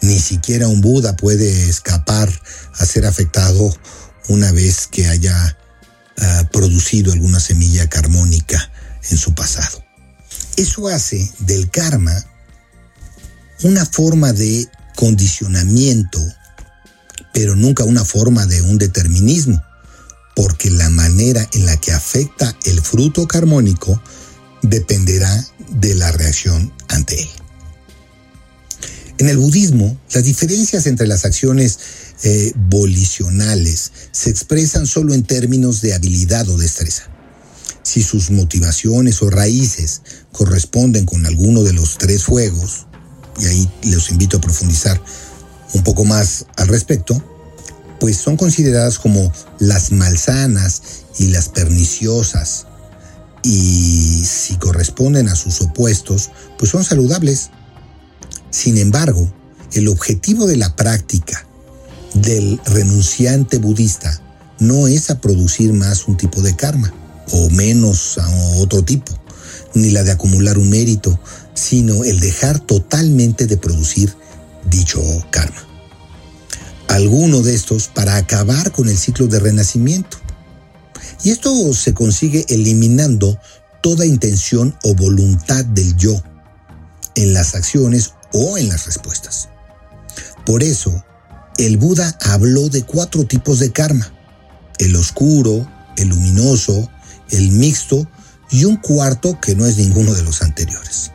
Ni 0.03 0.19
siquiera 0.19 0.69
un 0.69 0.81
Buda 0.81 1.17
puede 1.17 1.69
escapar 1.69 2.31
a 2.75 2.87
ser 2.87 3.07
afectado 3.07 3.75
una 4.29 4.51
vez 4.53 4.87
que 4.87 5.07
haya 5.09 5.59
ah, 6.19 6.49
producido 6.53 7.13
alguna 7.13 7.41
semilla 7.41 7.89
carmónica 7.89 8.71
en 9.11 9.19
su 9.19 9.35
pasado. 9.35 9.85
Eso 10.57 10.89
hace 10.89 11.31
del 11.41 11.71
karma 11.71 12.13
una 13.63 13.85
forma 13.85 14.33
de 14.33 14.69
condicionamiento, 14.97 16.21
pero 17.33 17.57
nunca 17.57 17.85
una 17.85 18.05
forma 18.05 18.47
de 18.47 18.63
un 18.63 18.79
determinismo, 18.79 19.63
porque 20.35 20.71
la 20.71 20.89
manera 20.89 21.47
en 21.53 21.67
la 21.67 21.77
que 21.77 21.93
afecta 21.93 22.57
el 22.65 22.81
fruto 22.81 23.27
carmónico 23.29 24.03
dependerá 24.63 25.47
de 25.71 25.95
la 25.95 26.13
reacción 26.13 26.73
ante 26.89 27.21
él. 27.21 27.29
En 29.19 29.29
el 29.29 29.37
budismo, 29.37 29.99
las 30.15 30.25
diferencias 30.25 30.87
entre 30.87 31.07
las 31.07 31.27
acciones 31.27 31.79
eh, 32.23 32.53
volicionales 32.55 33.93
se 34.13 34.31
expresan 34.31 34.87
solo 34.87 35.13
en 35.13 35.25
términos 35.25 35.83
de 35.83 35.93
habilidad 35.93 36.49
o 36.49 36.57
destreza. 36.57 37.05
Si 37.83 38.03
sus 38.03 38.31
motivaciones 38.31 39.21
o 39.23 39.29
raíces 39.29 40.03
corresponden 40.33 41.05
con 41.05 41.27
alguno 41.27 41.63
de 41.63 41.75
los 41.75 41.99
tres 41.99 42.25
fuegos, 42.25 42.87
y 43.39 43.47
ahí 43.47 43.71
les 43.83 44.11
invito 44.11 44.39
a 44.39 44.41
profundizar 44.41 45.03
un 45.75 45.83
poco 45.83 46.05
más 46.05 46.47
al 46.57 46.69
respecto, 46.69 47.23
pues 47.99 48.17
son 48.17 48.37
consideradas 48.37 48.99
como 48.99 49.33
las 49.59 49.93
malsanas 49.93 50.83
y 51.19 51.27
las 51.27 51.51
perniciosas. 51.51 52.67
Y 53.43 54.25
si 54.25 54.57
corresponden 54.57 55.29
a 55.29 55.37
sus 55.37 55.61
opuestos, 55.63 56.31
pues 56.59 56.71
son 56.71 56.85
saludables. 56.85 57.51
Sin 58.51 58.77
embargo, 58.77 59.33
el 59.73 59.89
objetivo 59.89 60.47
de 60.47 60.57
la 60.57 60.75
práctica 60.77 61.47
del 62.15 62.61
renunciante 62.67 63.59
budista 63.59 64.21
no 64.59 64.89
es 64.89 65.11
a 65.11 65.21
producir 65.21 65.73
más 65.73 66.07
un 66.09 66.17
tipo 66.17 66.43
de 66.43 66.55
karma 66.55 66.93
o 67.33 67.49
menos 67.51 68.19
a 68.19 68.29
otro 68.57 68.83
tipo, 68.85 69.17
ni 69.75 69.91
la 69.91 70.03
de 70.03 70.11
acumular 70.11 70.59
un 70.59 70.69
mérito, 70.69 71.19
sino 71.55 72.05
el 72.05 72.21
dejar 72.21 72.59
totalmente 72.61 73.47
de 73.47 73.57
producir 73.57 74.15
dicho 74.69 75.01
karma. 75.31 75.67
Alguno 76.89 77.43
de 77.43 77.55
estos 77.55 77.89
para 77.89 78.17
acabar 78.17 78.73
con 78.73 78.89
el 78.89 78.99
ciclo 78.99 79.29
de 79.29 79.39
renacimiento. 79.39 80.19
Y 81.23 81.31
esto 81.31 81.73
se 81.75 81.93
consigue 81.93 82.47
eliminando 82.49 83.39
toda 83.83 84.07
intención 84.07 84.77
o 84.83 84.95
voluntad 84.95 85.65
del 85.65 85.97
yo 85.97 86.23
en 87.15 87.33
las 87.33 87.55
acciones 87.55 88.15
o 88.33 88.59
en 88.59 88.69
las 88.69 88.87
respuestas. 88.87 89.49
Por 90.47 90.63
eso, 90.63 91.05
el 91.59 91.77
Buda 91.77 92.17
habló 92.23 92.69
de 92.69 92.83
cuatro 92.83 93.25
tipos 93.25 93.59
de 93.59 93.73
karma. 93.73 94.13
El 94.79 94.97
oscuro, 94.97 95.71
el 95.97 96.09
luminoso, 96.09 96.91
el 97.31 97.51
mixto 97.51 98.09
y 98.51 98.65
un 98.65 98.77
cuarto 98.77 99.39
que 99.41 99.55
no 99.55 99.67
es 99.67 99.77
ninguno 99.77 100.15
de 100.15 100.23
los 100.23 100.43
anteriores. 100.43 101.13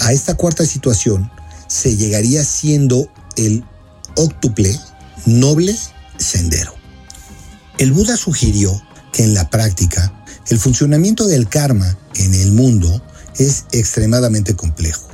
A 0.00 0.12
esta 0.12 0.34
cuarta 0.34 0.64
situación 0.64 1.30
se 1.68 1.96
llegaría 1.96 2.44
siendo 2.44 3.12
el 3.36 3.64
óctuple 4.16 4.78
noble 5.26 5.76
sendero. 6.16 6.74
El 7.76 7.92
Buda 7.92 8.16
sugirió 8.16 8.82
en 9.18 9.34
la 9.34 9.50
práctica 9.50 10.14
el 10.48 10.58
funcionamiento 10.58 11.26
del 11.26 11.48
karma 11.48 11.98
en 12.14 12.34
el 12.34 12.52
mundo 12.52 13.02
es 13.36 13.66
extremadamente 13.72 14.56
complejo. 14.56 15.06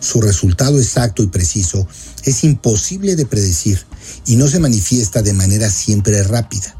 Su 0.00 0.20
resultado 0.20 0.78
exacto 0.78 1.22
y 1.22 1.28
preciso 1.28 1.88
es 2.24 2.44
imposible 2.44 3.16
de 3.16 3.24
predecir 3.24 3.80
y 4.26 4.36
no 4.36 4.48
se 4.48 4.58
manifiesta 4.58 5.22
de 5.22 5.32
manera 5.32 5.70
siempre 5.70 6.22
rápida, 6.22 6.76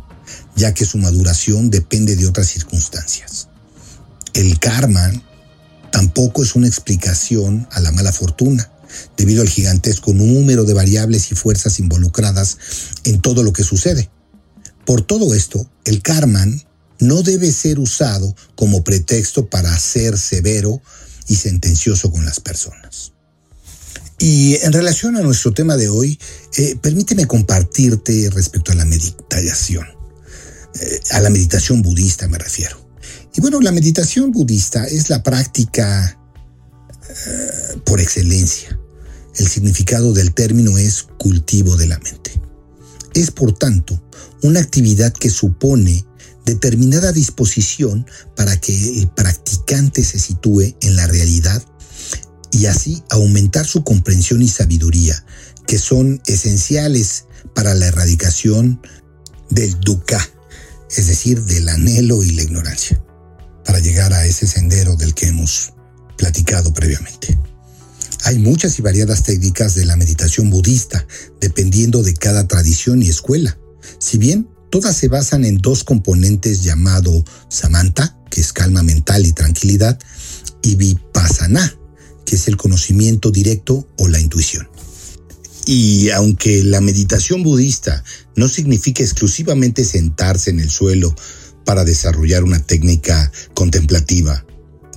ya 0.57 0.75
que 0.75 0.85
su 0.85 0.99
maduración 0.99 1.71
depende 1.71 2.17
de 2.17 2.27
otras 2.27 2.49
circunstancias. 2.49 3.49
El 4.35 4.59
karma 4.59 5.11
tampoco 5.91 6.43
es 6.43 6.55
una 6.55 6.67
explicación 6.67 7.67
a 7.71 7.81
la 7.81 7.93
mala 7.93 8.13
fortuna, 8.13 8.71
debido 9.17 9.41
al 9.41 9.49
gigantesco 9.49 10.13
número 10.13 10.65
de 10.65 10.75
variables 10.75 11.33
y 11.33 11.35
fuerzas 11.35 11.79
involucradas 11.79 12.59
en 13.05 13.21
todo 13.21 13.43
lo 13.43 13.53
que 13.53 13.65
sucede. 13.65 14.11
Por 14.85 15.03
todo 15.03 15.35
esto, 15.35 15.67
el 15.85 16.03
karma 16.03 16.45
no 17.03 17.23
debe 17.23 17.51
ser 17.53 17.79
usado 17.79 18.35
como 18.55 18.85
pretexto 18.85 19.49
para 19.49 19.77
ser 19.79 20.17
severo 20.17 20.81
y 21.27 21.37
sentencioso 21.37 22.11
con 22.11 22.25
las 22.25 22.41
personas. 22.41 23.13
Y 24.19 24.57
en 24.63 24.73
relación 24.73 25.17
a 25.17 25.21
nuestro 25.21 25.53
tema 25.53 25.77
de 25.77 25.89
hoy, 25.89 26.19
eh, 26.57 26.77
permíteme 26.81 27.27
compartirte 27.27 28.31
respecto 28.31 28.71
a 28.71 28.77
la 28.77 28.85
meditación. 28.85 29.85
Eh, 30.81 31.01
a 31.11 31.21
la 31.21 31.29
meditación 31.29 31.83
budista 31.83 32.29
me 32.29 32.39
refiero. 32.39 32.89
Y 33.35 33.41
bueno, 33.41 33.61
la 33.61 33.73
meditación 33.73 34.31
budista 34.31 34.87
es 34.87 35.11
la 35.11 35.25
práctica 35.25 36.19
eh, 37.27 37.81
por 37.85 38.01
excelencia. 38.01 38.79
El 39.37 39.49
significado 39.49 40.13
del 40.13 40.35
término 40.35 40.79
es 40.79 41.03
cultivo 41.19 41.77
de 41.77 41.89
la 41.89 41.99
mente. 41.99 42.22
Es, 43.15 43.31
por 43.31 43.53
tanto, 43.53 44.03
una 44.43 44.61
actividad 44.61 45.13
que 45.13 45.31
supone 45.31 46.05
determinada 46.45 47.13
disposición 47.13 48.07
para 48.37 48.59
que 48.59 49.01
el 49.01 49.09
practicante 49.09 50.03
se 50.05 50.19
sitúe 50.19 50.75
en 50.81 50.97
la 50.97 51.07
realidad 51.07 51.63
y 52.51 52.67
así 52.67 53.03
aumentar 53.11 53.67
su 53.67 53.85
comprensión 53.85 54.43
y 54.43 54.49
sabiduría, 54.49 55.25
que 55.67 55.79
son 55.79 56.21
esenciales 56.27 57.27
para 57.55 57.75
la 57.75 57.87
erradicación 57.87 58.81
del 59.51 59.79
dukkha, 59.81 60.21
es 60.91 61.07
decir, 61.07 61.43
del 61.45 61.69
anhelo 61.69 62.23
y 62.23 62.33
la 62.33 62.43
ignorancia 62.43 63.03
para 63.65 63.79
llegar 63.79 64.13
a 64.13 64.27
ese 64.27 64.47
sendero 64.47 64.97
del 64.97 65.15
que 65.15 65.29
hemos 65.29 65.73
platicado 66.17 66.73
previamente. 66.73 67.39
Hay 68.25 68.39
muchas 68.39 68.79
y 68.79 68.83
variadas 68.83 69.25
técnicas 69.25 69.75
de 69.75 69.85
la 69.85 69.97
meditación 69.97 70.49
budista, 70.49 71.07
dependiendo 71.41 72.03
de 72.03 72.15
cada 72.15 72.47
tradición 72.47 73.03
y 73.03 73.09
escuela. 73.09 73.59
Si 73.99 74.17
bien 74.17 74.49
todas 74.71 74.97
se 74.97 75.09
basan 75.09 75.45
en 75.45 75.59
dos 75.59 75.83
componentes 75.83 76.63
llamado 76.63 77.25
samantha, 77.49 78.17
que 78.31 78.41
es 78.41 78.53
calma 78.53 78.83
mental 78.83 79.27
y 79.27 79.33
tranquilidad, 79.33 79.99
y 80.63 80.77
vipassana, 80.77 81.77
que 82.25 82.37
es 82.37 82.47
el 82.47 82.57
conocimiento 82.57 83.33
directo 83.33 83.89
o 83.99 84.07
la 84.07 84.21
intuición. 84.21 84.69
Y 85.67 86.11
aunque 86.11 86.63
la 86.63 86.81
meditación 86.81 87.43
budista 87.43 88.05
no 88.37 88.49
significa 88.49 89.03
exclusivamente 89.03 89.85
sentarse 89.85 90.51
en 90.51 90.61
el 90.61 90.71
suelo 90.71 91.15
para 91.65 91.85
desarrollar 91.85 92.45
una 92.45 92.61
técnica 92.61 93.31
contemplativa 93.55 94.45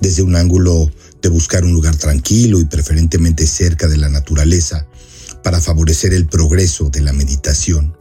desde 0.00 0.22
un 0.22 0.36
ángulo 0.36 0.90
de 1.22 1.28
buscar 1.28 1.64
un 1.64 1.72
lugar 1.72 1.96
tranquilo 1.96 2.60
y 2.60 2.64
preferentemente 2.64 3.46
cerca 3.46 3.88
de 3.88 3.96
la 3.96 4.08
naturaleza 4.08 4.86
para 5.42 5.60
favorecer 5.60 6.12
el 6.12 6.26
progreso 6.26 6.90
de 6.90 7.00
la 7.00 7.12
meditación. 7.12 7.96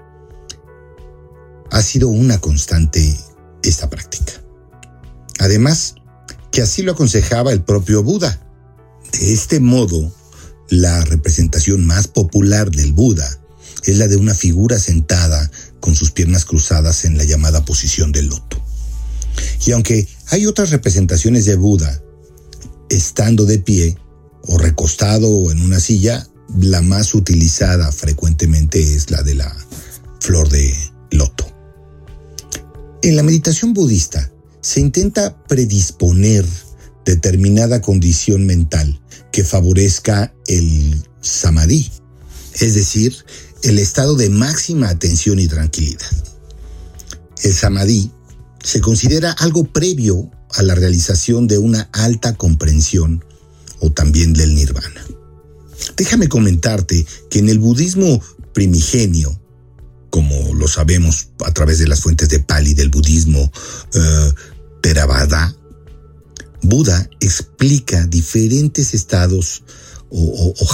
Ha 1.72 1.82
sido 1.82 2.10
una 2.10 2.40
constante 2.40 3.18
esta 3.64 3.90
práctica. 3.90 4.34
Además, 5.40 5.96
que 6.52 6.62
así 6.62 6.84
lo 6.84 6.94
aconsejaba 6.94 7.52
el 7.52 7.64
propio 7.64 8.04
Buda. 8.04 8.42
De 9.12 9.34
este 9.34 9.60
modo, 9.60 10.14
la 10.70 11.04
representación 11.06 11.86
más 11.86 12.08
popular 12.08 12.72
del 12.72 12.94
Buda 12.94 13.40
es 13.84 13.98
la 13.98 14.08
de 14.08 14.16
una 14.16 14.34
figura 14.34 14.80
sentada 14.80 15.52
con 15.80 15.96
sus 15.96 16.12
piernas 16.12 16.46
cruzadas 16.46 17.06
en 17.06 17.18
la 17.18 17.24
llamada 17.24 17.66
posición 17.66 18.12
del 18.12 18.28
loto. 18.28 18.62
Y 19.66 19.72
aunque 19.72 20.08
hay 20.30 20.46
otras 20.46 20.70
representaciones 20.72 21.46
de 21.46 21.56
Buda 21.56 22.02
estando 22.90 23.46
de 23.46 23.60
pie 23.60 23.98
o 24.44 24.58
recostado 24.58 25.52
en 25.52 25.62
una 25.62 25.80
silla, 25.80 26.28
la 26.60 26.82
más 26.82 27.16
utilizada 27.16 27.92
frecuentemente 27.92 28.96
es 28.96 29.10
la 29.12 29.24
de 29.24 29.36
la 29.36 29.56
flor 30.20 30.50
de 30.50 30.74
loto. 31.12 31.46
En 33.02 33.16
la 33.16 33.24
meditación 33.24 33.74
budista 33.74 34.32
se 34.62 34.80
intenta 34.80 35.44
predisponer 35.44 36.46
determinada 37.06 37.82
condición 37.82 38.46
mental 38.46 39.00
que 39.32 39.44
favorezca 39.44 40.34
el 40.48 41.04
samadhi, 41.22 41.92
es 42.60 42.74
decir, 42.74 43.16
el 43.64 43.80
estado 43.80 44.16
de 44.16 44.30
máxima 44.30 44.90
atención 44.90 45.40
y 45.40 45.48
tranquilidad. 45.48 46.06
El 47.44 47.54
samadhi 47.54 48.12
se 48.66 48.82
considera 48.82 49.32
algo 49.32 49.64
previo 49.66 50.32
a 50.56 50.64
la 50.64 50.74
realización 50.74 51.46
de 51.46 51.60
una 51.60 51.88
alta 51.94 52.34
comprensión 52.34 53.24
o 53.80 53.92
también 53.92 54.34
del 54.34 54.56
nirvana. 54.56 55.06
Déjame 55.96 56.28
comentarte 56.28 57.06
que 57.30 57.40
en 57.40 57.50
el 57.50 57.60
budismo 57.60 58.20
primigenio, 58.54 59.40
como 60.10 60.56
lo 60.56 60.68
sabemos 60.68 61.30
a 61.46 61.52
través 61.52 61.78
de 61.78 61.88
las 61.88 62.02
fuentes 62.02 62.30
de 62.30 62.40
Pali 62.40 62.74
del 62.74 62.90
budismo 62.90 63.44
uh, 63.44 64.34
Theravada, 64.82 65.56
Buda 66.64 67.08
explica 67.20 68.08
diferentes 68.08 68.96
estados 68.96 69.62
o, 70.10 70.56
o, 70.60 70.68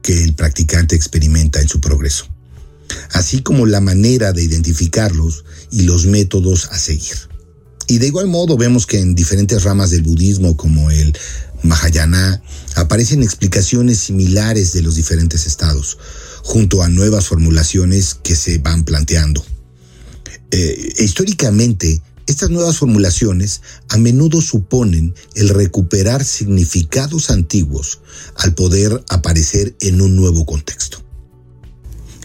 que 0.00 0.22
el 0.22 0.34
practicante 0.34 0.96
experimenta 0.96 1.60
en 1.60 1.68
su 1.68 1.80
progreso, 1.80 2.26
así 3.10 3.42
como 3.42 3.66
la 3.66 3.82
manera 3.82 4.32
de 4.32 4.42
identificarlos 4.42 5.44
y 5.70 5.82
los 5.82 6.06
métodos 6.06 6.68
a 6.70 6.78
seguir. 6.78 7.16
Y 7.88 7.98
de 7.98 8.08
igual 8.08 8.26
modo 8.26 8.56
vemos 8.56 8.86
que 8.86 8.98
en 8.98 9.14
diferentes 9.14 9.62
ramas 9.62 9.90
del 9.90 10.02
budismo 10.02 10.56
como 10.56 10.90
el 10.90 11.16
Mahayana 11.62 12.42
aparecen 12.74 13.22
explicaciones 13.22 13.98
similares 13.98 14.72
de 14.72 14.82
los 14.82 14.96
diferentes 14.96 15.46
estados, 15.46 15.98
junto 16.42 16.82
a 16.82 16.88
nuevas 16.88 17.26
formulaciones 17.26 18.14
que 18.14 18.36
se 18.36 18.58
van 18.58 18.84
planteando. 18.84 19.44
Eh, 20.50 20.94
históricamente, 20.98 22.02
estas 22.26 22.50
nuevas 22.50 22.78
formulaciones 22.78 23.62
a 23.88 23.98
menudo 23.98 24.40
suponen 24.40 25.14
el 25.34 25.48
recuperar 25.48 26.24
significados 26.24 27.30
antiguos 27.30 28.00
al 28.36 28.54
poder 28.54 29.04
aparecer 29.08 29.76
en 29.80 30.00
un 30.00 30.16
nuevo 30.16 30.44
contexto. 30.44 31.04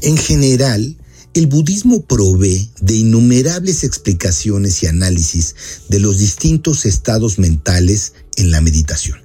En 0.02 0.18
general, 0.18 0.98
el 1.34 1.48
budismo 1.48 2.02
provee 2.06 2.70
de 2.82 2.96
innumerables 2.96 3.84
explicaciones 3.84 4.84
y 4.84 4.88
análisis 4.88 5.56
de 5.88 6.00
los 6.00 6.18
distintos 6.18 6.86
estados 6.86 7.40
mentales 7.40 8.14
en 8.36 8.52
la 8.52 8.60
meditación, 8.60 9.20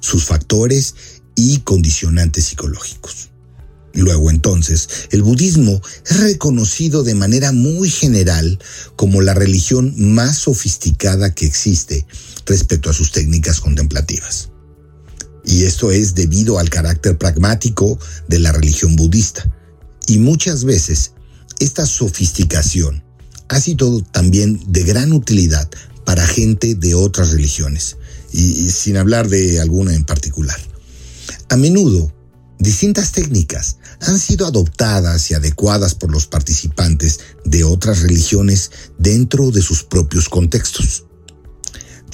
sus 0.00 0.24
factores 0.24 0.94
y 1.34 1.60
condicionantes 1.60 2.44
psicológicos. 2.46 3.30
Luego 3.94 4.30
entonces, 4.30 4.88
el 5.10 5.22
budismo 5.22 5.80
es 6.06 6.20
reconocido 6.20 7.02
de 7.02 7.14
manera 7.14 7.52
muy 7.52 7.90
general 7.90 8.58
como 8.96 9.20
la 9.22 9.34
religión 9.34 9.94
más 9.96 10.38
sofisticada 10.38 11.34
que 11.34 11.46
existe 11.46 12.06
respecto 12.46 12.90
a 12.90 12.94
sus 12.94 13.12
técnicas 13.12 13.60
contemplativas. 13.60 14.50
Y 15.44 15.64
esto 15.64 15.90
es 15.90 16.14
debido 16.14 16.58
al 16.58 16.70
carácter 16.70 17.18
pragmático 17.18 17.98
de 18.28 18.38
la 18.38 18.52
religión 18.52 18.96
budista. 18.96 19.50
Y 20.06 20.18
muchas 20.18 20.64
veces 20.64 21.12
esta 21.62 21.86
sofisticación 21.86 23.04
ha 23.48 23.60
sido 23.60 24.02
también 24.02 24.60
de 24.66 24.82
gran 24.82 25.12
utilidad 25.12 25.70
para 26.04 26.26
gente 26.26 26.74
de 26.74 26.94
otras 26.94 27.30
religiones, 27.30 27.96
y, 28.32 28.68
sin 28.70 28.96
hablar 28.96 29.28
de 29.28 29.60
alguna 29.60 29.94
en 29.94 30.04
particular. 30.04 30.58
A 31.50 31.56
menudo, 31.56 32.12
distintas 32.58 33.12
técnicas 33.12 33.76
han 34.00 34.18
sido 34.18 34.46
adoptadas 34.46 35.30
y 35.30 35.34
adecuadas 35.34 35.94
por 35.94 36.10
los 36.10 36.26
participantes 36.26 37.20
de 37.44 37.62
otras 37.62 38.02
religiones 38.02 38.72
dentro 38.98 39.50
de 39.52 39.62
sus 39.62 39.84
propios 39.84 40.28
contextos. 40.28 41.04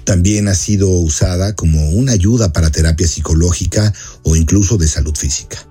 También 0.05 0.49
ha 0.49 0.55
sido 0.55 0.91
usada 0.91 1.55
como 1.55 1.91
una 1.91 2.13
ayuda 2.13 2.53
para 2.53 2.71
terapia 2.71 3.09
psicológica 3.09 3.95
o 4.25 4.37
incluso 4.37 4.77
de 4.77 4.89
salud 4.89 5.17
física. 5.17 5.69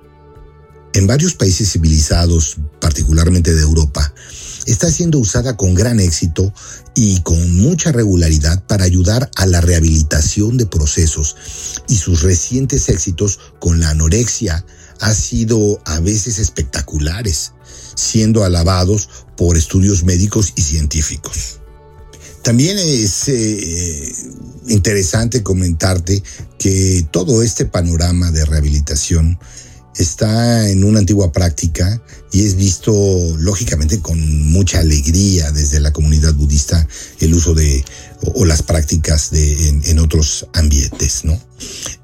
En 0.98 1.06
varios 1.06 1.36
países 1.36 1.74
civilizados, 1.74 2.58
particularmente 2.82 3.54
de 3.54 3.62
Europa, 3.62 4.16
está 4.66 4.90
siendo 4.90 5.20
usada 5.20 5.56
con 5.56 5.76
gran 5.76 6.00
éxito 6.00 6.52
y 6.96 7.22
con 7.22 7.56
mucha 7.56 7.92
regularidad 7.92 8.64
para 8.64 8.86
ayudar 8.86 9.30
a 9.36 9.46
la 9.46 9.62
rehabilitación 9.62 10.58
de 10.58 10.66
procesos 10.66 11.36
y 11.88 11.98
sus 11.98 12.24
recientes 12.24 12.90
éxitos 12.90 13.38
con 13.60 13.80
la 13.80 13.92
anorexia 13.92 14.66
ha 15.00 15.14
sido 15.14 15.80
a 15.86 16.00
veces 16.00 16.40
espectaculares, 16.40 17.52
siendo 17.94 18.44
alabados 18.44 19.08
por 19.38 19.56
estudios 19.56 20.04
médicos 20.04 20.52
y 20.56 20.64
científicos. 20.64 21.60
También 22.42 22.80
es 22.80 23.28
eh, 23.28 24.16
interesante 24.68 25.44
comentarte 25.44 26.24
que 26.58 27.06
todo 27.12 27.44
este 27.44 27.66
panorama 27.66 28.32
de 28.32 28.46
rehabilitación 28.46 29.38
está 29.98 30.70
en 30.70 30.84
una 30.84 31.00
antigua 31.00 31.32
práctica 31.32 32.02
y 32.32 32.46
es 32.46 32.56
visto 32.56 32.92
lógicamente 33.40 34.00
con 34.00 34.20
mucha 34.52 34.80
alegría 34.80 35.52
desde 35.52 35.80
la 35.80 35.92
comunidad 35.92 36.34
budista 36.34 36.88
el 37.20 37.34
uso 37.34 37.54
de 37.54 37.84
o, 38.22 38.46
las 38.46 38.64
prácticas 38.64 39.32
en, 39.34 40.00
otros 40.00 40.48
ambientes, 40.54 41.24
¿no? 41.24 41.40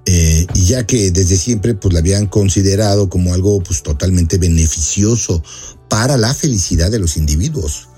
Eh, 0.06 0.46
ya 0.54 0.86
que 0.86 1.12
desde 1.12 1.38
siempre 1.38 1.74
pues 1.76 1.94
la 1.94 2.00
habían 2.00 2.28
considerado 2.28 3.10
como 3.10 3.34
algo 3.34 3.62
pues 3.62 3.84
totalmente 3.84 4.38
beneficioso 4.38 5.44
para 5.90 6.18
la 6.18 6.34
felicidad 6.34 6.92
de 6.92 7.00
los 7.00 7.18
individuos. 7.18 7.90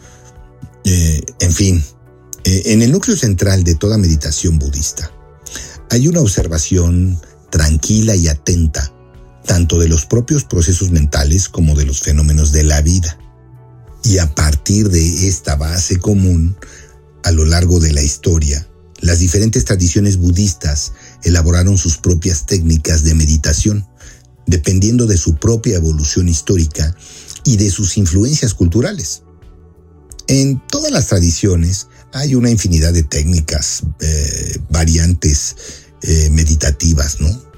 Eh, 0.84 1.22
en 1.40 1.52
fin, 1.52 1.84
eh, 2.44 2.64
en 2.68 2.82
el 2.82 2.92
núcleo 2.92 3.18
central 3.18 3.64
de 3.64 3.76
toda 3.76 3.98
meditación 3.98 4.60
budista 4.60 5.12
hay 5.90 6.08
una 6.08 6.22
observación 6.22 7.20
tranquila 7.50 8.16
y 8.16 8.28
atenta 8.28 8.95
tanto 9.46 9.78
de 9.80 9.88
los 9.88 10.06
propios 10.06 10.44
procesos 10.44 10.92
mentales 10.92 11.50
como 11.50 11.76
de 11.76 11.86
los 11.86 12.02
fenómenos 12.02 12.52
de 12.52 12.64
la 12.64 12.82
vida. 12.82 13.18
Y 14.04 14.20
a 14.20 14.34
partir 14.36 14.90
de 14.90 15.28
esta 15.28 15.56
base 15.56 16.00
común, 16.00 16.56
a 17.24 17.32
lo 17.32 17.46
largo 17.46 17.80
de 17.80 17.94
la 17.94 18.04
historia, 18.04 18.68
las 19.00 19.20
diferentes 19.20 19.66
tradiciones 19.66 20.18
budistas 20.18 20.94
elaboraron 21.24 21.78
sus 21.78 21.98
propias 21.98 22.46
técnicas 22.46 23.04
de 23.04 23.16
meditación, 23.16 23.88
dependiendo 24.46 25.08
de 25.08 25.18
su 25.18 25.36
propia 25.36 25.78
evolución 25.78 26.30
histórica 26.30 26.96
y 27.44 27.58
de 27.58 27.70
sus 27.70 27.98
influencias 27.98 28.54
culturales. 28.54 29.24
En 30.28 30.62
todas 30.68 30.92
las 30.92 31.08
tradiciones 31.08 31.88
hay 32.14 32.36
una 32.36 32.50
infinidad 32.50 32.94
de 32.94 33.04
técnicas, 33.04 33.84
eh, 34.00 34.60
variantes 34.70 35.56
eh, 36.02 36.30
meditativas, 36.32 37.20
¿no? 37.20 37.55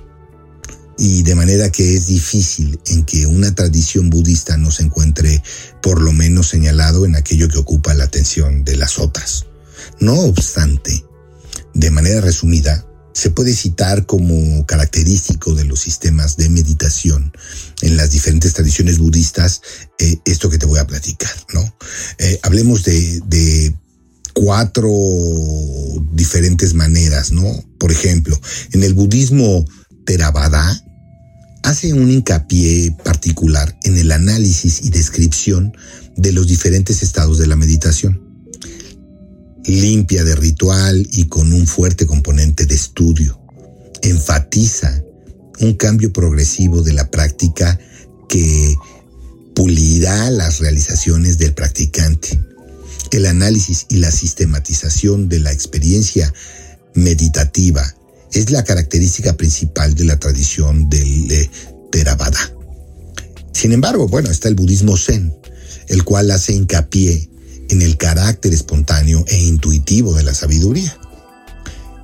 Y 0.98 1.24
de 1.24 1.36
manera 1.36 1.72
que 1.72 1.96
es 1.96 2.08
difícil 2.08 2.80
en 2.88 3.06
que 3.06 3.26
una 3.28 3.54
tradición 3.54 4.10
budista 4.10 4.58
no 4.58 4.72
se 4.72 4.84
encuentre 4.84 5.44
por 5.82 6.02
lo 6.02 6.12
menos 6.12 6.48
señalado 6.48 7.06
en 7.06 7.16
aquello 7.16 7.48
que 7.48 7.60
ocupa 7.60 7.94
la 7.94 8.06
atención 8.06 8.64
de 8.64 8.76
las 8.76 8.98
otras. 8.98 9.46
No 10.00 10.14
obstante, 10.22 11.06
de 11.74 11.92
manera 11.92 12.22
resumida, 12.22 12.86
se 13.14 13.32
puede 13.32 13.54
citar 13.54 14.06
como 14.06 14.66
característico 14.68 15.56
de 15.56 15.66
los 15.66 15.80
sistemas 15.80 16.38
de 16.38 16.50
meditación 16.50 17.32
en 17.82 17.98
las 17.98 18.12
diferentes 18.12 18.54
tradiciones 18.54 19.00
budistas 19.00 19.62
eh, 19.98 20.18
esto 20.26 20.50
que 20.50 20.60
te 20.60 20.68
voy 20.68 20.80
a 20.80 20.86
platicar, 20.86 21.34
¿no? 21.52 21.76
Eh, 22.20 22.40
hablemos 22.44 22.84
de, 22.84 23.20
de 23.26 23.76
cuatro 24.34 24.92
diferentes 26.14 26.76
maneras, 26.76 27.32
¿no? 27.32 27.44
Por 27.80 27.92
ejemplo, 27.92 28.40
en 28.72 28.84
el 28.84 28.94
budismo 28.94 29.66
Theravada, 30.06 30.87
hace 31.68 31.92
un 31.92 32.10
hincapié 32.10 32.96
particular 33.04 33.78
en 33.84 33.98
el 33.98 34.14
análisis 34.14 34.84
y 34.84 34.90
descripción 34.90 35.76
de 36.16 36.32
los 36.32 36.48
diferentes 36.48 37.04
estados 37.04 37.40
de 37.40 37.48
la 37.48 37.58
meditación. 37.58 38.22
Limpia 39.66 40.24
de 40.24 40.38
ritual 40.38 41.06
y 41.12 41.26
con 41.26 41.52
un 41.52 41.68
fuerte 41.68 42.06
componente 42.06 42.66
de 42.66 42.74
estudio. 42.74 43.42
Enfatiza 44.02 45.04
un 45.60 45.74
cambio 45.74 46.14
progresivo 46.14 46.84
de 46.84 46.94
la 46.94 47.12
práctica 47.12 47.78
que 48.30 48.74
pulirá 49.54 50.32
las 50.32 50.60
realizaciones 50.60 51.38
del 51.38 51.54
practicante. 51.54 52.42
El 53.12 53.26
análisis 53.26 53.88
y 53.90 53.98
la 53.98 54.12
sistematización 54.12 55.28
de 55.28 55.42
la 55.42 55.52
experiencia 55.52 56.34
meditativa 56.94 57.97
es 58.34 58.52
la 58.52 58.64
característica 58.64 59.36
principal 59.36 59.96
de 59.96 60.06
la 60.06 60.20
tradición 60.20 60.90
del 60.90 61.32
eh, 61.32 61.50
Theravada. 61.92 62.40
Sin 63.54 63.72
embargo, 63.72 64.08
bueno, 64.08 64.30
está 64.30 64.50
el 64.50 64.56
budismo 64.56 64.98
zen, 64.98 65.34
el 65.88 66.04
cual 66.04 66.32
hace 66.32 66.54
hincapié 66.54 67.30
en 67.70 67.82
el 67.82 67.98
carácter 67.98 68.54
espontáneo 68.54 69.24
e 69.28 69.42
intuitivo 69.42 70.14
de 70.14 70.24
la 70.24 70.34
sabiduría. 70.34 70.98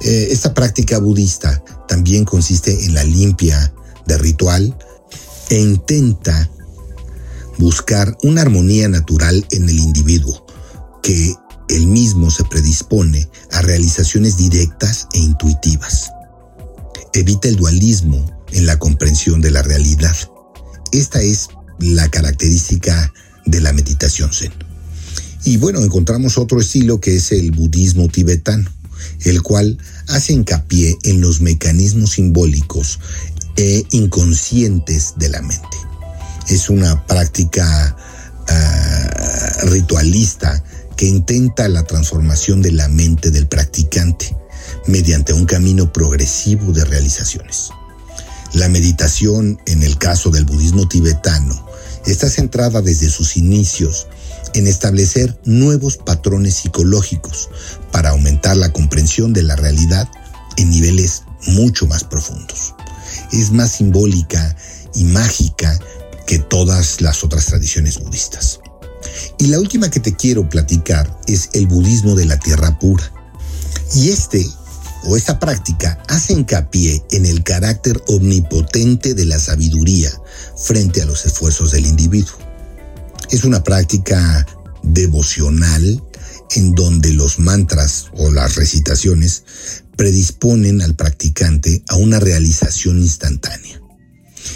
Eh, 0.01 0.29
esta 0.31 0.53
práctica 0.53 0.97
budista 0.97 1.63
también 1.87 2.25
consiste 2.25 2.85
en 2.85 2.93
la 2.93 3.03
limpia 3.03 3.73
de 4.05 4.17
ritual 4.17 4.75
e 5.49 5.59
intenta 5.59 6.49
buscar 7.57 8.17
una 8.23 8.41
armonía 8.41 8.89
natural 8.89 9.45
en 9.51 9.69
el 9.69 9.77
individuo, 9.77 10.45
que 11.01 11.33
él 11.69 11.87
mismo 11.87 12.29
se 12.29 12.43
predispone 12.43 13.29
a 13.51 13.61
realizaciones 13.61 14.37
directas 14.37 15.07
e 15.13 15.19
intuitivas. 15.19 16.11
Evita 17.13 17.47
el 17.47 17.55
dualismo 17.55 18.25
en 18.51 18.65
la 18.65 18.77
comprensión 18.77 19.41
de 19.41 19.51
la 19.51 19.61
realidad. 19.61 20.15
Esta 20.91 21.21
es 21.21 21.49
la 21.79 22.09
característica 22.09 23.11
de 23.45 23.61
la 23.61 23.73
meditación 23.73 24.31
zen. 24.31 24.53
Y 25.45 25.57
bueno, 25.57 25.81
encontramos 25.81 26.37
otro 26.37 26.61
estilo 26.61 26.99
que 26.99 27.17
es 27.17 27.31
el 27.31 27.51
budismo 27.51 28.07
tibetano, 28.07 28.69
el 29.25 29.41
cual 29.41 29.77
hace 30.07 30.33
hincapié 30.33 30.97
en 31.03 31.21
los 31.21 31.41
mecanismos 31.41 32.11
simbólicos 32.11 32.99
e 33.57 33.85
inconscientes 33.91 35.13
de 35.17 35.29
la 35.29 35.41
mente. 35.41 35.77
Es 36.47 36.69
una 36.69 37.05
práctica 37.05 37.95
ah, 38.47 39.57
ritualista 39.65 40.63
que 40.95 41.05
intenta 41.05 41.67
la 41.67 41.83
transformación 41.83 42.61
de 42.61 42.71
la 42.71 42.87
mente 42.87 43.31
del 43.31 43.47
practicante 43.47 44.35
mediante 44.87 45.33
un 45.33 45.45
camino 45.45 45.91
progresivo 45.91 46.71
de 46.71 46.85
realizaciones. 46.85 47.69
La 48.53 48.69
meditación, 48.69 49.59
en 49.65 49.83
el 49.83 49.97
caso 49.97 50.29
del 50.29 50.45
budismo 50.45 50.87
tibetano, 50.87 51.65
está 52.05 52.29
centrada 52.29 52.81
desde 52.81 53.09
sus 53.09 53.37
inicios 53.37 54.07
en 54.53 54.67
establecer 54.67 55.39
nuevos 55.45 55.97
patrones 55.97 56.55
psicológicos 56.55 57.49
para 57.91 58.11
aumentar 58.11 58.55
la 58.57 58.71
comprensión 58.71 59.33
de 59.33 59.43
la 59.43 59.55
realidad 59.55 60.07
en 60.57 60.69
niveles 60.69 61.23
mucho 61.47 61.87
más 61.87 62.03
profundos. 62.03 62.75
Es 63.31 63.51
más 63.51 63.71
simbólica 63.71 64.55
y 64.93 65.05
mágica 65.05 65.79
que 66.27 66.39
todas 66.39 67.01
las 67.01 67.23
otras 67.23 67.47
tradiciones 67.47 67.99
budistas. 67.99 68.59
Y 69.37 69.47
la 69.47 69.59
última 69.59 69.89
que 69.89 69.99
te 69.99 70.15
quiero 70.15 70.49
platicar 70.49 71.19
es 71.27 71.49
el 71.53 71.67
budismo 71.67 72.15
de 72.15 72.25
la 72.25 72.39
tierra 72.39 72.77
pura. 72.79 73.11
Y 73.95 74.09
este 74.09 74.47
o 75.05 75.17
esta 75.17 75.39
práctica 75.39 76.01
hace 76.07 76.33
hincapié 76.33 77.03
en 77.11 77.25
el 77.25 77.43
carácter 77.43 78.01
omnipotente 78.07 79.13
de 79.13 79.25
la 79.25 79.37
sabiduría 79.37 80.11
frente 80.57 81.01
a 81.01 81.05
los 81.05 81.25
esfuerzos 81.25 81.71
del 81.71 81.85
individuo. 81.85 82.37
Es 83.29 83.43
una 83.43 83.63
práctica 83.63 84.45
devocional 84.83 86.03
en 86.55 86.75
donde 86.75 87.13
los 87.13 87.39
mantras 87.39 88.07
o 88.17 88.31
las 88.31 88.55
recitaciones 88.55 89.43
predisponen 89.95 90.81
al 90.81 90.95
practicante 90.95 91.83
a 91.89 91.95
una 91.95 92.19
realización 92.19 92.99
instantánea. 92.99 93.81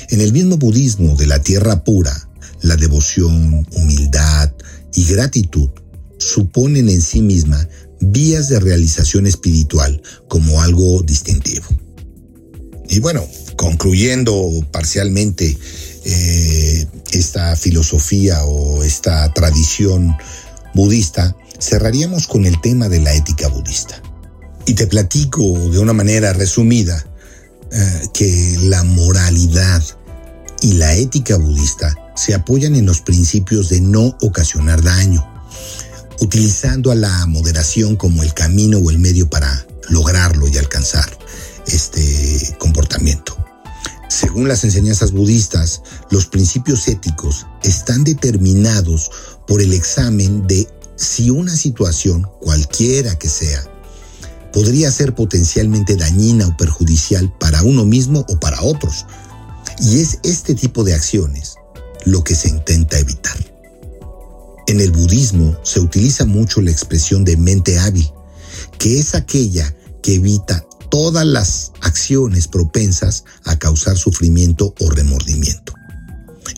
En 0.09 0.21
el 0.21 0.31
mismo 0.33 0.57
budismo 0.57 1.15
de 1.15 1.27
la 1.27 1.41
tierra 1.41 1.83
pura, 1.83 2.26
la 2.61 2.75
devoción, 2.75 3.65
humildad 3.71 4.51
y 4.95 5.05
gratitud 5.05 5.69
suponen 6.17 6.89
en 6.89 7.01
sí 7.01 7.21
misma 7.21 7.67
vías 7.99 8.49
de 8.49 8.59
realización 8.59 9.27
espiritual 9.27 10.01
como 10.27 10.61
algo 10.61 11.01
distintivo. 11.03 11.65
Y 12.89 12.99
bueno, 12.99 13.25
concluyendo 13.55 14.49
parcialmente 14.71 15.57
eh, 16.05 16.87
esta 17.11 17.55
filosofía 17.55 18.43
o 18.45 18.83
esta 18.83 19.33
tradición 19.33 20.15
budista, 20.73 21.35
cerraríamos 21.59 22.27
con 22.27 22.45
el 22.45 22.59
tema 22.61 22.87
de 22.87 22.99
la 22.99 23.13
ética 23.13 23.47
budista. 23.47 24.01
Y 24.65 24.73
te 24.73 24.87
platico 24.87 25.43
de 25.69 25.79
una 25.79 25.93
manera 25.93 26.33
resumida 26.33 27.05
eh, 27.71 28.07
que 28.13 28.57
la 28.63 28.83
moralidad 28.83 29.83
y 30.61 30.73
la 30.73 30.95
ética 30.95 31.37
budista 31.37 31.95
se 32.17 32.33
apoyan 32.33 32.75
en 32.75 32.87
los 32.87 33.01
principios 33.01 33.69
de 33.69 33.79
no 33.79 34.17
ocasionar 34.21 34.81
daño, 34.81 35.25
utilizando 36.19 36.91
a 36.91 36.95
la 36.95 37.27
moderación 37.27 37.95
como 37.95 38.23
el 38.23 38.33
camino 38.33 38.79
o 38.79 38.89
el 38.89 38.97
medio 38.97 39.29
para 39.29 39.65
lograrlo 39.89 40.47
y 40.47 40.57
alcanzar 40.57 41.07
este 41.67 42.55
comportamiento. 42.57 43.37
Según 44.09 44.47
las 44.47 44.63
enseñanzas 44.63 45.11
budistas, 45.11 45.83
los 46.09 46.25
principios 46.25 46.87
éticos 46.87 47.45
están 47.61 48.03
determinados 48.03 49.11
por 49.45 49.61
el 49.61 49.73
examen 49.73 50.47
de 50.47 50.67
si 50.95 51.29
una 51.29 51.55
situación, 51.55 52.27
cualquiera 52.41 53.19
que 53.19 53.29
sea, 53.29 53.63
podría 54.51 54.89
ser 54.89 55.13
potencialmente 55.13 55.95
dañina 55.95 56.47
o 56.47 56.57
perjudicial 56.57 57.31
para 57.37 57.61
uno 57.61 57.85
mismo 57.85 58.25
o 58.27 58.39
para 58.39 58.63
otros. 58.63 59.05
Y 59.79 59.99
es 59.99 60.17
este 60.23 60.55
tipo 60.55 60.83
de 60.83 60.95
acciones 60.95 61.57
lo 62.05 62.23
que 62.23 62.35
se 62.35 62.49
intenta 62.49 62.97
evitar. 62.99 63.37
En 64.67 64.81
el 64.81 64.91
budismo 64.91 65.57
se 65.63 65.79
utiliza 65.79 66.25
mucho 66.25 66.61
la 66.61 66.71
expresión 66.71 67.23
de 67.23 67.37
mente 67.37 67.79
hábil, 67.79 68.11
que 68.77 68.99
es 68.99 69.15
aquella 69.15 69.73
que 70.01 70.15
evita 70.15 70.65
todas 70.89 71.25
las 71.25 71.71
acciones 71.81 72.47
propensas 72.47 73.23
a 73.45 73.57
causar 73.57 73.97
sufrimiento 73.97 74.73
o 74.79 74.89
remordimiento. 74.89 75.73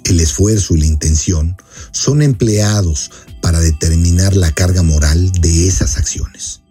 El 0.03 0.19
esfuerzo 0.19 0.75
y 0.75 0.79
la 0.79 0.85
intención 0.87 1.55
son 1.91 2.21
empleados 2.21 3.11
para 3.41 3.59
determinar 3.59 4.35
la 4.35 4.51
carga 4.53 4.83
moral 4.83 5.31
de 5.33 5.67
esas 5.67 5.97
acciones. 5.97 6.61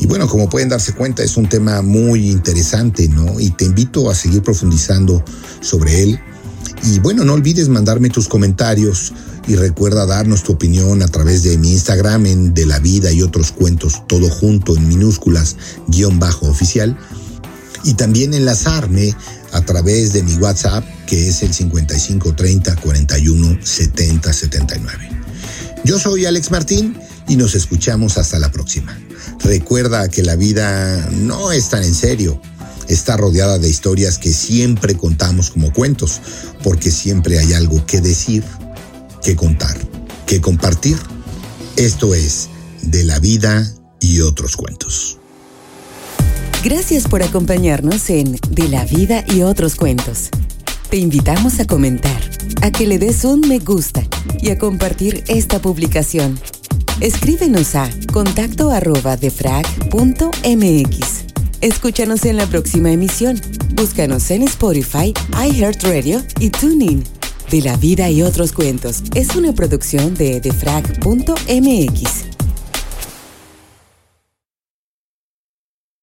Y 0.00 0.06
bueno, 0.06 0.26
como 0.26 0.48
pueden 0.48 0.68
darse 0.68 0.92
cuenta, 0.92 1.22
es 1.22 1.36
un 1.36 1.48
tema 1.48 1.82
muy 1.82 2.30
interesante, 2.30 3.08
¿no? 3.08 3.38
Y 3.38 3.50
te 3.50 3.64
invito 3.64 4.10
a 4.10 4.14
seguir 4.14 4.42
profundizando 4.42 5.24
sobre 5.60 6.02
él. 6.02 6.20
Y 6.84 6.98
bueno, 6.98 7.24
no 7.24 7.34
olvides 7.34 7.68
mandarme 7.68 8.10
tus 8.10 8.28
comentarios 8.28 9.12
y 9.46 9.56
recuerda 9.56 10.06
darnos 10.06 10.42
tu 10.42 10.52
opinión 10.52 11.02
a 11.02 11.08
través 11.08 11.42
de 11.42 11.56
mi 11.58 11.72
Instagram 11.72 12.26
en 12.26 12.54
De 12.54 12.66
la 12.66 12.78
Vida 12.78 13.12
y 13.12 13.22
otros 13.22 13.52
cuentos, 13.52 14.02
todo 14.06 14.28
junto 14.28 14.76
en 14.76 14.88
minúsculas, 14.88 15.56
guion 15.88 16.18
bajo 16.18 16.46
oficial. 16.48 16.96
Y 17.84 17.94
también 17.94 18.34
enlazarme 18.34 19.14
a 19.52 19.60
través 19.62 20.12
de 20.12 20.22
mi 20.22 20.36
WhatsApp, 20.36 20.84
que 21.06 21.28
es 21.28 21.42
el 21.42 21.52
5530 21.52 22.76
41 22.76 23.58
70 23.62 24.32
79. 24.32 25.08
Yo 25.84 25.98
soy 25.98 26.26
Alex 26.26 26.50
Martín 26.50 26.96
y 27.28 27.36
nos 27.36 27.54
escuchamos 27.54 28.18
hasta 28.18 28.38
la 28.38 28.50
próxima. 28.52 28.96
Recuerda 29.40 30.08
que 30.08 30.22
la 30.22 30.36
vida 30.36 31.08
no 31.10 31.50
es 31.50 31.68
tan 31.70 31.82
en 31.82 31.94
serio. 31.94 32.40
Está 32.88 33.16
rodeada 33.16 33.58
de 33.58 33.68
historias 33.68 34.18
que 34.18 34.32
siempre 34.32 34.96
contamos 34.96 35.50
como 35.50 35.72
cuentos, 35.72 36.20
porque 36.62 36.90
siempre 36.90 37.38
hay 37.38 37.52
algo 37.52 37.84
que 37.86 38.00
decir, 38.00 38.44
que 39.22 39.36
contar, 39.36 39.76
que 40.26 40.40
compartir. 40.40 40.96
Esto 41.76 42.14
es 42.14 42.48
De 42.82 43.04
la 43.04 43.18
vida 43.18 43.72
y 44.00 44.20
otros 44.20 44.56
cuentos. 44.56 45.18
Gracias 46.64 47.08
por 47.08 47.22
acompañarnos 47.22 48.10
en 48.10 48.38
De 48.50 48.68
la 48.68 48.84
vida 48.84 49.24
y 49.28 49.42
otros 49.42 49.74
cuentos. 49.74 50.28
Te 50.90 50.96
invitamos 50.98 51.58
a 51.58 51.64
comentar, 51.64 52.22
a 52.60 52.70
que 52.70 52.86
le 52.86 52.98
des 52.98 53.24
un 53.24 53.40
me 53.40 53.58
gusta 53.58 54.02
y 54.40 54.50
a 54.50 54.58
compartir 54.58 55.24
esta 55.26 55.60
publicación. 55.60 56.38
Escríbenos 57.00 57.74
a 57.74 57.88
contacto 58.12 58.70
arroba 58.70 59.16
defrag.mx. 59.16 59.72
Escúchanos 61.62 62.24
en 62.24 62.36
la 62.36 62.46
próxima 62.48 62.90
emisión. 62.90 63.40
Búscanos 63.76 64.32
en 64.32 64.42
Spotify, 64.42 65.14
iHeartRadio 65.32 66.20
y 66.40 66.50
TuneIn. 66.50 67.04
De 67.52 67.60
la 67.60 67.76
vida 67.76 68.10
y 68.10 68.22
otros 68.22 68.50
cuentos 68.50 69.04
es 69.14 69.36
una 69.36 69.52
producción 69.52 70.14
de 70.14 70.40
defrag.mx. 70.40 72.31